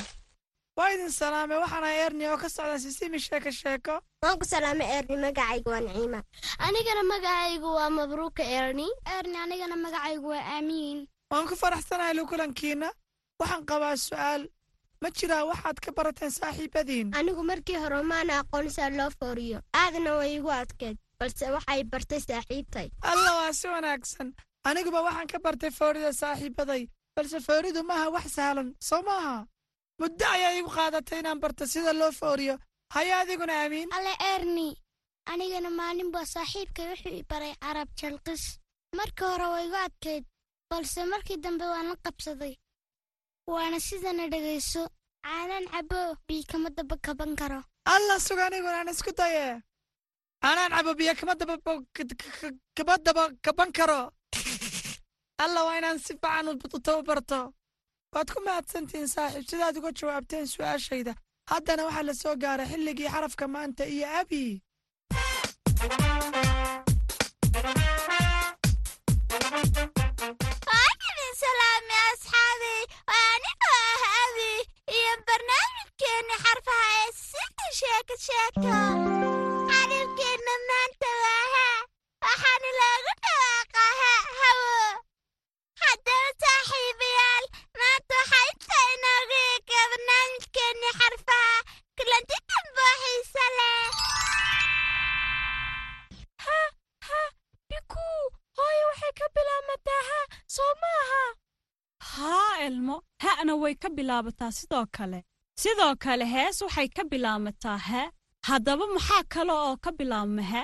waa 0.78 0.90
idin 0.94 1.10
salaamay 1.20 1.58
waxaan 1.62 1.84
ahay 1.84 1.98
erni 2.06 2.24
oo 2.32 2.36
ka 2.42 2.48
socda 2.48 2.78
sisimi 2.78 3.18
sheeko 3.26 3.50
sheeko. 3.50 3.94
Waan 4.22 4.38
ku 4.40 4.44
salaamay 4.52 4.88
erni 4.98 5.16
magacaygu 5.24 5.68
waa 5.70 5.80
naciima. 5.86 6.20
Anigana 6.66 7.02
magacaygu 7.12 7.68
waa 7.78 7.90
mabruuka 7.98 8.42
erni 8.58 8.86
erni 9.18 9.36
anigana 9.44 9.76
magacaygu 9.76 10.28
waa 10.34 10.44
aamiin 10.56 10.98
waan 11.30 11.46
ku 11.48 11.54
faraxsanahay 11.62 12.14
lukulankiinna 12.18 12.88
waxaan 13.40 13.64
qabaa 13.70 13.96
su'aal. 14.06 14.42
Ma 15.02 15.08
jiraa 15.16 15.44
waxaad 15.50 15.78
ka 15.84 15.90
barateen 15.96 16.30
saaxiibadiin? 16.30 17.12
Anigu 17.18 17.42
markii 17.50 17.76
hore 17.82 18.02
maana 18.02 18.38
aqoon 18.40 18.68
saa 18.70 18.90
loo 18.90 19.10
fooriyo. 19.18 19.58
Aadna 19.82 20.16
way 20.18 20.34
igu 20.36 20.50
adkeed 20.60 20.96
balse 21.18 21.44
waxay 21.56 21.84
bartay 21.92 22.20
saaxiibtay. 22.20 22.88
Alla 23.02 23.30
waa 23.38 23.52
si 23.52 23.66
wanaagsan. 23.68 24.28
Aniguba 24.68 25.00
waxaan 25.08 25.26
ka 25.32 25.38
bartay 25.44 25.70
foorida 25.78 26.12
saaxiibaday 26.12 26.82
balse 27.16 27.38
fooridu 27.46 27.80
maaha 27.90 28.06
wax 28.14 28.26
sahlan 28.36 28.68
soo 28.88 29.02
maaha 29.08 29.36
muddo 30.00 30.24
ayaa 30.36 30.52
iigu 30.56 30.70
qaadatay 30.76 31.18
inaan 31.20 31.40
barto 31.42 31.64
sida 31.72 31.92
loo 32.00 32.12
fooriyo. 32.20 32.56
Haya 32.94 33.14
adiguna 33.22 33.54
aamiin 33.62 33.88
alle 33.96 34.12
erni 34.34 34.68
anigana 35.32 35.70
maalinba 35.80 36.20
saaxiibkay 36.34 36.86
wuxuu 36.90 37.14
i 37.20 37.22
baray 37.30 37.54
carab 37.62 37.88
jalqis. 38.00 38.44
Marka 38.98 39.24
hore 39.30 39.46
waa 39.52 39.62
igu 39.66 39.78
adkayd 39.86 40.24
balse 40.70 41.00
markii 41.12 41.36
dambe 41.44 41.64
waan 41.72 41.86
la 41.90 41.96
qabsaday. 42.04 42.54
Waana 43.52 43.78
sidana 43.86 44.24
dhegayso 44.32 44.82
caanaan 45.24 45.66
cabo 45.74 46.00
bii 46.26 46.44
kama 46.50 46.68
daba 46.76 46.96
kaban 47.06 47.32
karo. 47.40 47.60
Alla 47.94 48.14
sug 48.26 48.38
aniguna 48.46 48.78
aan 48.80 48.88
isku 48.94 49.12
daye. 49.20 49.46
Anaan 50.48 50.72
cabo 50.76 50.90
biyo 50.98 51.14
kama 51.20 51.34
daba 51.40 51.54
kama 52.76 52.94
daba 53.06 53.22
kaban 53.44 53.70
karo 53.78 54.00
alla 55.44 55.60
waa 55.66 55.78
inaan 55.80 55.98
si 55.98 56.14
fiican 56.22 56.48
u 56.76 56.78
tababarto 56.86 57.38
waad 58.14 58.28
ku 58.34 58.40
mahadsantihiin 58.46 59.08
saaxiib 59.14 59.46
sidaad 59.50 59.76
uga 59.80 59.90
jawaabteen 60.00 60.46
su'aashayda. 60.54 61.12
Haddana 61.52 61.86
waxaa 61.88 62.06
la 62.08 62.14
soo 62.22 62.34
gaaray 62.42 62.68
xilligii 62.72 63.12
xarafka 63.14 63.44
maanta 63.54 63.82
iyo 63.94 64.06
abi 64.20 64.42
waakidin 70.00 71.32
salaami 71.42 71.96
asxaabi. 72.10 72.74
Waa 73.08 73.26
anigoo 73.34 73.80
ah 73.94 74.04
abi 74.24 74.50
iyo 74.96 75.12
barnaamijkeenni 75.28 76.36
xarfaha 76.44 76.88
ee 77.02 77.10
sida 77.28 77.66
sheeko 77.78 78.14
sheeko 78.26 78.74
xariirkeenna 79.70 80.54
maanta 80.68 81.08
waa 81.22 81.44
ha 81.54 81.66
waxaana 82.24 82.70
loogu 82.78 83.12
dhawaaqaa 83.24 83.92
ha 84.00 84.12
hawo 84.40 84.78
haddaba 85.82 86.30
saaxiibayaal 86.60 87.44
maanta 87.80 88.14
waxay 88.20 88.50
tahay 88.68 88.88
inoogu 88.96 89.36
eega 89.50 89.80
barnaamijkeenni 89.92 90.88
xarfaha 90.98 91.56
kulanti 91.98 92.36
dambe 92.50 92.82
oo 92.88 92.96
xiise 93.04 93.46
leh 93.58 93.86
ha 96.44 96.58
ha 97.08 97.20
biku 97.70 98.04
hooyo 98.58 98.84
waxay 98.90 99.12
ka 99.20 99.26
bilaamataa 99.36 100.02
ha 100.10 100.18
soo 100.56 100.72
maaha 100.82 101.22
haa 102.12 102.52
elmo 102.66 102.96
ha'na 103.24 103.54
way 103.62 103.74
ka 103.84 103.88
bilaabataa 103.98 104.50
sidoo 104.58 104.84
kale 104.98 105.20
sidoo 105.62 105.92
kale 106.04 106.24
hees 106.34 106.56
waxay 106.66 106.88
ka 106.96 107.02
bilaamataa 107.12 107.78
he 107.88 108.02
haddaba 108.48 108.84
maxaa 108.96 109.22
kale 109.34 109.52
oo 109.66 109.76
ka 109.84 109.90
bilaabma 109.98 110.42
he 110.52 110.62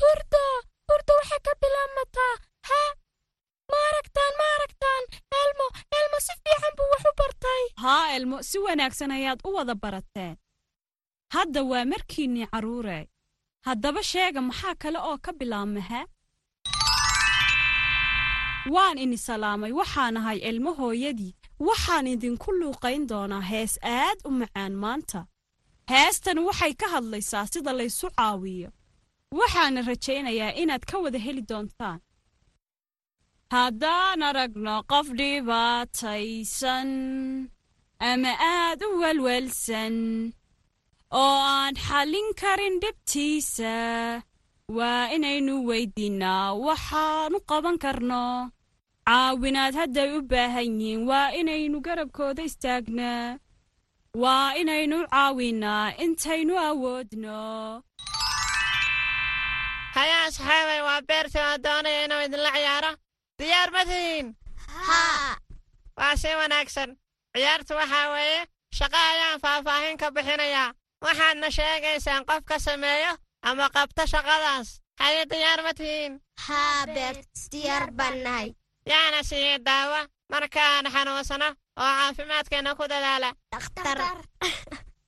hurda 0.00 0.44
hurda 0.88 1.12
waxay 1.20 1.40
ka 1.48 1.52
bilaamataa 1.62 2.32
ha 2.70 2.80
ma 3.70 3.78
aragtaan 3.88 4.32
ma 4.40 4.46
aragtaan 4.56 5.04
elmo 5.42 5.66
elmo 5.98 6.16
si 6.26 6.32
fiican 6.42 6.72
buu 6.78 6.88
wax 6.92 7.02
u 7.10 7.12
bartay. 7.20 7.62
Haa 7.84 8.04
elmo 8.16 8.36
si 8.48 8.58
wanaagsan 8.58 9.10
ayaad 9.16 9.40
u 9.48 9.50
wada 9.56 9.74
barateen 9.82 10.36
hadda 11.34 11.60
waa 11.70 11.84
markiinnii 11.92 12.46
carruure 12.52 12.98
haddaba 13.66 14.02
sheega 14.10 14.40
maxaa 14.48 14.74
kale 14.82 14.98
oo 15.08 15.18
ka 15.24 15.32
bilaabma 15.38 15.80
he 15.90 16.00
waan 18.74 18.98
ini 18.98 19.18
salaamay 19.18 19.72
waxaanahay 19.72 20.38
elmo 20.50 20.70
hooyadii. 20.80 21.34
Waxaan 21.68 22.06
idinku 22.06 22.52
luuqayn 22.60 23.06
doonaa 23.10 23.40
hees 23.50 23.78
aad 23.82 24.18
u 24.28 24.30
macaan 24.30 24.72
maanta. 24.82 25.20
Heestan 25.90 26.38
waxay 26.48 26.72
ka 26.80 26.86
hadlaysaa 26.94 27.46
sida 27.52 27.72
laysu 27.72 28.06
caawiyo. 28.16 28.70
Waxaana 29.38 29.80
rajaynayaa 29.88 30.52
inaad 30.62 30.84
ka 30.90 30.98
wada 30.98 31.18
heli 31.18 31.42
doontaan 31.50 31.98
haddaan 33.54 34.20
aragno 34.28 34.76
qof 34.90 35.06
dhibaataysan 35.18 36.88
ama 38.10 38.32
aad 38.56 38.80
u 38.86 38.88
welwelsan 39.02 39.96
oo 41.22 41.36
aan 41.56 41.74
xallin 41.86 42.28
karin 42.40 42.76
dhibtiisa 42.82 43.74
waa 44.76 45.04
inaynu 45.16 45.54
weyddiinnaa 45.68 46.46
waxaanu 46.66 47.38
qaban 47.50 47.76
karno. 47.84 48.24
Caawinaad 49.08 49.74
hadday 49.80 50.08
u 50.16 50.20
baahan 50.30 50.70
yihiin 50.80 51.00
waa 51.08 51.28
inaynu 51.40 51.76
garabkooda 51.86 52.42
istaagnaa 52.48 53.38
waa 54.22 54.48
inaynu 54.60 54.96
caawinnaa 55.12 55.86
intaynu 56.04 56.54
awoodno 56.68 57.38
diyaar 63.58 63.70
ma 63.72 63.84
tihiin 63.84 64.36
waa 65.98 66.16
si 66.16 66.28
wanaagsan 66.40 66.90
ciyaartu 67.34 67.74
waxaa 67.74 68.10
weeye 68.12 68.46
shaqo 68.78 68.96
ayaan 68.96 69.40
faahfaahin 69.40 69.96
ka 69.98 70.10
bixinayaa 70.10 70.74
waxaadna 71.04 71.50
sheegaysaan 71.50 72.24
qof 72.28 72.44
ka 72.44 72.58
sameeyo 72.58 73.16
ama 73.42 73.68
qabta 73.70 74.06
shaqadaas. 74.06 74.80
Haye 75.00 75.26
diyaar 75.30 75.62
ma 75.62 75.72
tihiin 75.74 76.20
yaana 78.86 79.22
siiye 79.22 79.58
daawa. 79.58 80.06
Markaan 80.30 80.86
xanuunsano 80.92 81.48
oo 81.80 81.92
caafimaadkeenna 81.98 82.74
ku 82.74 82.82
dadaala. 82.88 83.32
Dhakhtar. 83.52 83.98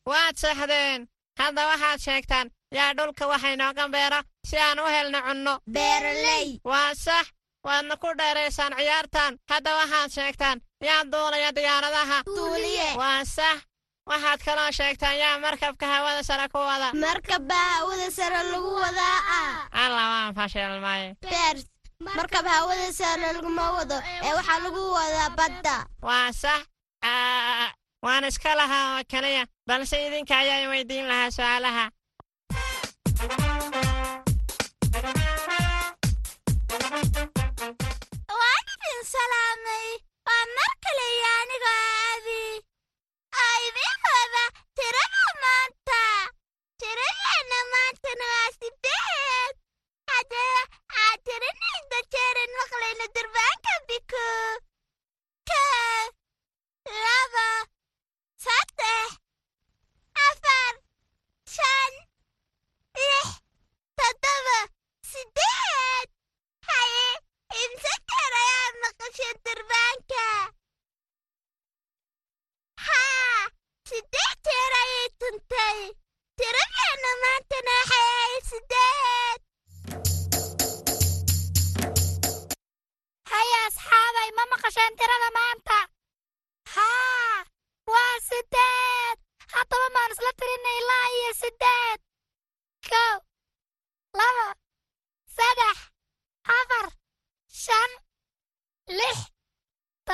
Waad 0.07 0.37
saxdeen 0.37 1.09
hadda 1.39 1.67
waxaad 1.67 2.01
sheegtaan 2.01 2.51
yaa 2.75 2.95
dhulka 2.95 3.27
waxay 3.27 3.57
nooga 3.57 3.89
beero 3.89 4.21
si 4.47 4.57
aan 4.59 4.79
u 4.79 4.87
helno 4.87 5.21
cunno. 5.23 5.59
Beeraley. 5.71 6.61
Waa 6.65 6.95
sax 6.95 7.27
waadna 7.65 7.97
ku 7.97 8.09
dheeraysaan 8.19 8.73
ciyaartan. 8.79 9.33
Hadda 9.51 9.71
waxaad 9.81 10.11
sheegtaan 10.11 10.59
yaa 10.85 11.05
duulaya 11.13 11.51
diyaaradaha. 11.55 12.19
Duuliye. 12.27 12.89
Waa 12.97 13.25
sax. 13.25 13.59
Waxaad 14.11 14.41
kaloo 14.45 14.71
sheegtaan 14.73 15.19
yaa 15.19 15.39
markabka 15.39 15.87
hawada 15.87 16.23
sare 16.23 16.49
ku 16.49 16.59
wada. 16.59 16.93
Markabba 16.95 17.55
hawada 17.55 18.11
sare 18.11 18.43
lagu 18.53 18.71
wadaa 18.75 19.19
ah. 19.39 19.69
Alla 19.85 20.03
waan 20.13 20.35
fashilmay. 20.35 21.15
Beert 21.23 21.67
markab 22.01 22.47
hawada 22.47 22.93
saarna 22.93 23.33
laguma 23.33 23.71
wado. 23.77 23.97
Ee 24.25 24.33
waxaa 24.35 24.59
lagu 24.65 24.83
wadaa 24.93 25.31
badda. 25.39 25.77
Waa 26.03 26.33
sax. 26.33 26.65
Aa, 27.05 27.73
waan 28.03 28.25
iska 28.25 28.55
lahaa 28.55 28.97
oo 28.99 29.03
kaliya 29.11 29.45
balse 29.67 29.97
idinka 30.07 30.37
ayaa 30.39 30.69
weydiin 30.69 31.07
lahaa 31.09 31.31
su'aalaha 31.31 31.85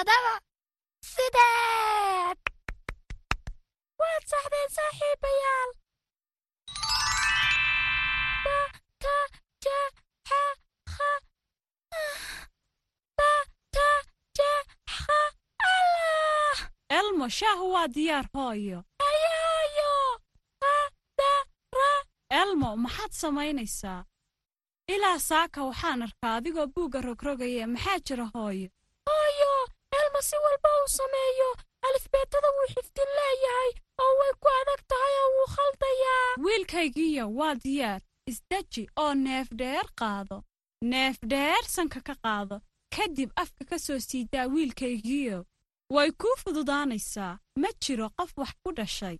toddoba 0.06 0.34
sideed 1.12 2.38
waad 4.00 4.22
saxdeen 4.30 4.68
saaxiibayaal 4.76 5.70
elmo 16.98 17.28
shaahu 17.28 17.72
waa 17.72 17.88
diyaar 17.94 18.26
hooyo 18.34 18.78
elmo 22.40 22.76
maxaad 22.76 23.12
samaynaysaa? 23.22 24.04
Ilaa 24.94 25.18
saaka 25.18 25.64
waxaan 25.64 26.02
arkaa 26.02 26.34
adigoo 26.38 26.66
buugga 26.74 27.00
rogrogaya 27.00 27.66
maxaa 27.74 27.98
jira 28.06 28.26
hooyo 28.34 28.68
elma 30.16 30.22
si 30.22 30.36
walba 30.36 30.68
uu 30.82 30.88
sameeyo? 30.88 31.56
Alifbeetada 31.86 32.48
wuu 32.56 32.66
xifdin 32.74 33.10
leeyahay 33.18 33.70
oo 34.00 34.12
way 34.18 34.32
ku 34.40 34.48
adag 34.60 34.80
tahay 34.88 35.14
oo 35.24 35.30
wuu 35.36 35.48
khaldayaa 35.56 36.34
wiilkaygiiyo 36.44 37.24
waa 37.38 37.54
diyaar. 37.54 38.00
Isdeji 38.30 38.88
oo 38.96 39.14
neefdheer 39.14 39.86
qaado. 40.00 40.42
Neefdheer 40.82 41.64
sanka 41.68 42.00
ka 42.00 42.14
qaado. 42.24 42.60
Kadib 42.96 43.30
afka 43.36 43.64
ka 43.64 43.78
soo 43.78 43.98
siidaa 43.98 44.46
wiilkaygiiyo. 44.46 45.44
Way 45.90 46.10
kuu 46.20 46.36
fududaanaysaa. 46.42 47.38
Ma 47.60 47.68
jiro 47.80 48.10
qof 48.16 48.32
wax 48.38 48.52
ku 48.64 48.72
dhashay. 48.72 49.18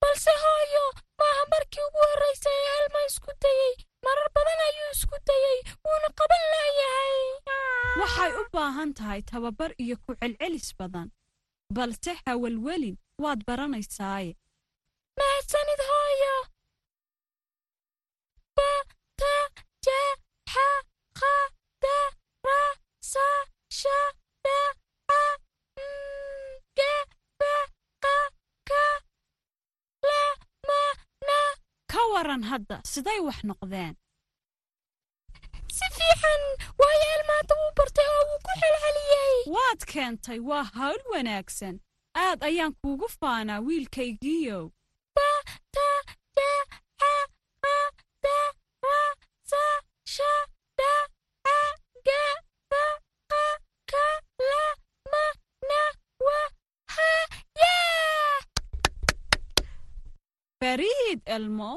Balse 0.00 0.30
hooyo 0.42 0.84
maaha 1.18 1.42
markii 1.50 1.80
ugu 1.88 1.98
horraysay 2.08 2.52
ee 2.66 2.76
elma 2.82 3.00
isku 3.08 3.30
dayey 3.42 3.74
marar 4.04 4.28
badan 4.36 4.60
ayuu 4.68 4.90
isku 4.96 5.16
dayey 5.28 5.58
wuuna 5.84 6.08
qaban 6.18 6.42
leeyahay 6.52 7.16
waxay 8.00 8.30
u 8.40 8.44
baahan 8.54 8.90
tahay 8.98 9.20
tababar 9.30 9.70
iyo 9.82 9.96
ku 10.04 10.10
celcelis 10.20 10.68
badan. 10.78 11.08
Balse 11.76 12.12
hawalwelin 12.26 12.96
waad 13.22 13.40
baranaysaaye 13.48 14.32
mahadsanid 15.18 15.80
hooyo. 15.88 16.34
Ba 18.56 18.70
ta 19.20 19.34
ja 19.86 20.00
xa 20.52 20.66
kha 21.18 21.34
da 21.84 21.98
ra 22.46 22.60
sa 23.12 23.26
sha 23.78 23.98
da 24.46 24.58
a 25.20 25.22
mm, 25.78 26.50
ge 26.78 26.92
ba 27.40 27.54
qa 28.04 28.16
ka 28.70 28.84
la 30.08 30.22
ma 30.68 30.80
na 31.28 31.38
ka 31.92 32.01
waran 32.14 32.42
hadda 32.50 32.76
siday 32.92 33.18
wax 33.26 33.38
noqdeen. 33.50 33.94
Si 35.76 35.86
fiican 35.96 36.42
waayo 36.80 37.06
elmaanta 37.16 37.54
wuu 37.60 37.72
bartay 37.78 38.08
oo 38.16 38.24
wuu 38.30 38.40
ku 38.46 38.52
xelceliyey 38.60 39.34
waad 39.56 39.80
keentay 39.92 40.38
waa 40.50 40.64
hawl 40.78 41.00
wanaagsan. 41.12 41.76
Aad 42.24 42.38
ayaan 42.48 42.74
kuugu 42.80 43.08
faanaa 43.20 43.60
wiilkaygiiyow 43.66 44.64
ba 45.16 45.28
ta 45.74 45.88
ja 46.36 46.50
xa 47.00 47.12
kha 47.62 47.76
da 48.24 48.38
ra 48.86 49.00
sa 49.50 49.62
sha 50.14 50.32
da 50.78 50.92
a 51.56 51.58
ge 52.06 52.22
ba 52.70 52.84
qa 53.30 53.44
ka 53.92 54.04
la 54.50 54.64
ma 55.12 55.24
na 55.68 55.80
wa 56.26 56.40
ha 56.94 57.08
yaa 57.62 58.36
fariid 60.60 61.20
elmo 61.36 61.70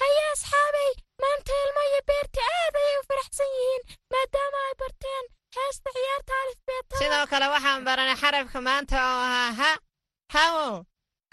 haya 0.00 0.24
asxaabay 0.34 0.90
maanta 1.22 1.52
elmo 1.64 1.80
iyo 1.90 2.00
beerta 2.08 2.42
aad 2.58 2.74
ayay 2.80 2.96
u 3.00 3.04
faraxsan 3.10 3.50
yihiin 3.56 3.82
maadaama 4.12 4.58
ay 4.68 4.74
barteen 4.82 5.24
heesta 5.56 5.88
ciyaarta 5.96 6.32
alifbeetada 6.42 6.98
sidoo 7.02 7.21
kale 7.32 7.46
waxaan 7.54 7.80
baranay 7.88 8.16
xarafka 8.22 8.58
maanta 8.68 8.96
oo 9.10 9.20
ahaa 9.26 9.50
ha 9.60 9.70
hawo 10.34 10.66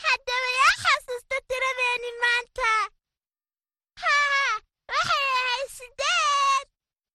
haddaba 0.05 0.49
yaa 0.59 0.75
xasuusta 0.83 1.35
tiradeeni 1.49 2.11
maanta. 2.23 2.69
Haa 4.03 4.53
waxay 4.91 5.25
ahayd 5.39 5.69
sideed. 5.77 6.65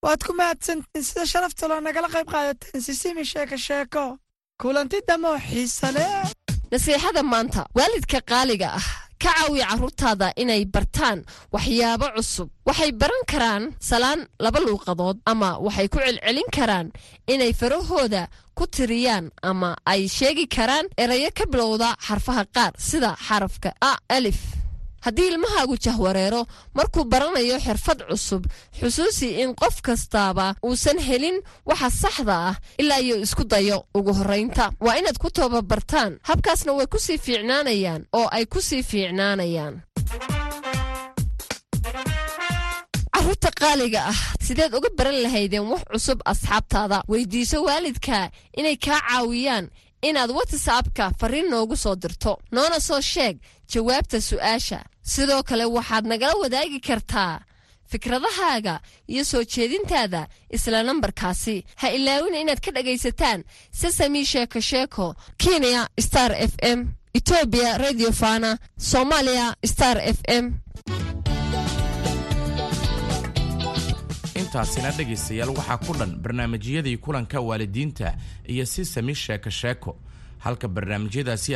Waad 0.04 0.20
ku 0.26 0.32
mahadsantiin 0.40 1.04
sida 1.08 1.24
sharafta 1.32 1.68
loo 1.70 1.80
nagala 1.86 2.08
qayb 2.14 2.28
qaadateen 2.34 2.82
sisimi 2.86 3.24
sheeko 3.32 3.56
sheeko. 3.66 4.04
Kulanti 4.62 4.98
damoo 5.08 5.38
xiise 5.48 5.88
leh. 5.96 6.12
Nasiixada 6.70 7.22
maanta 7.32 7.60
waalidka 7.76 8.18
qaaliga 8.30 8.68
ah 8.80 8.86
ka 9.22 9.30
caawiya 9.36 9.66
carruurtaada 9.70 10.26
inay 10.42 10.62
bartaan 10.94 11.24
waxyaabo 11.52 12.06
cusub. 12.16 12.48
Waxay 12.66 12.92
baran 12.92 13.24
karaan 13.26 13.74
salaan 13.80 14.26
laba 14.38 14.60
luuqadood 14.60 15.18
ama 15.26 15.58
waxay 15.58 15.88
ku 15.88 15.98
celcelin 15.98 16.48
karaan 16.52 16.92
inay 17.26 17.52
farahooda 17.52 18.28
ku 18.54 18.66
tiriyaan 18.66 19.30
ama 19.42 19.76
ay 19.86 20.06
sheegi 20.08 20.46
karaan 20.46 20.86
erayo 20.96 21.30
ka 21.34 21.44
bilowda 21.50 21.96
xarfaha 22.06 22.44
qaar 22.54 22.72
sida 22.78 23.16
xarafka 23.26 23.72
a 23.80 23.98
alif. 24.08 24.38
Haddii 25.04 25.28
ilmahaagu 25.36 25.76
jahwareero 25.76 26.46
markuu 26.74 27.04
baranayo 27.04 27.58
xirfad 27.60 28.06
cusub 28.08 28.46
xusuusi 28.80 29.36
in 29.42 29.52
qof 29.54 29.82
kastaaba 29.82 30.54
uusan 30.64 30.98
helin 30.98 31.42
waxa 31.68 31.90
saxda 31.90 32.36
ah 32.48 32.56
ilaa 32.80 33.00
iyo 33.04 33.16
isku 33.20 33.44
dayo 33.44 33.84
ugu 33.94 34.12
horraynta 34.16 34.72
waa 34.80 34.96
inaad 34.96 35.18
ku 35.20 35.28
tababartaan 35.30 36.18
habkaasna 36.28 36.72
way 36.72 36.86
ku 36.86 36.96
sii 36.98 37.18
fiicnaanayaan 37.20 38.06
oo 38.16 38.28
ay 38.32 38.44
ku 38.48 38.60
sii 38.64 38.80
fiicnaanayaan 38.82 39.74
qaaliga 43.64 44.00
ah 44.12 44.20
sideed 44.46 44.72
uga 44.78 44.88
baran 44.98 45.18
lahaydeen 45.24 45.66
wax 45.72 45.82
cusub 45.92 46.18
asxaabtaada. 46.32 46.98
Weydiiso 47.12 47.58
waalidka 47.66 48.30
inay 48.58 48.76
kaa 48.76 49.00
caawiyaan 49.08 49.66
inaad 50.08 50.30
watsapka 50.38 51.04
fariin 51.20 51.48
noogu 51.52 51.76
soo 51.76 51.96
dirto. 52.02 52.32
Noona 52.52 52.78
soo 52.80 53.00
sheeg 53.00 53.36
jawaabta 53.72 54.18
su'aasha. 54.28 54.80
Sidoo 55.12 55.42
kale 55.48 55.64
waxaad 55.76 56.04
nagala 56.10 56.34
wadaagi 56.42 56.80
kartaa 56.88 57.40
fikradahaaga 57.90 58.80
iyo 59.12 59.24
soo 59.24 59.44
jeedintaada 59.52 60.22
isla 60.50 60.82
nambarkaasi. 60.82 61.56
Ha 61.80 61.88
ilaawina 61.96 62.38
inaad 62.38 62.60
ka 62.64 62.70
dhagaysataan 62.76 63.44
sesami 63.80 64.24
sheeko 64.32 64.60
sheeko 64.60 65.06
kenya 65.42 65.88
star 66.00 66.32
f 66.32 66.52
m 66.62 66.78
etoobiya 67.14 67.78
radio 67.78 68.10
fana 68.12 68.58
soomaaliya 68.90 69.46
star 69.72 69.96
f 70.16 70.18
m 70.28 70.44
intaasina 74.54 74.90
dhegaystayaal 74.94 75.50
waxaa 75.50 75.78
ku 75.82 75.92
dhan 75.98 76.12
barnaamijyadii 76.22 76.96
kulanka 77.02 77.40
waalidiinta 77.40 78.14
iyo 78.46 78.64
sisami 78.66 79.14
sheeko 79.14 79.50
sheeko. 79.50 79.96
Halka 80.38 80.68
barnaamijyadaasi 80.68 81.52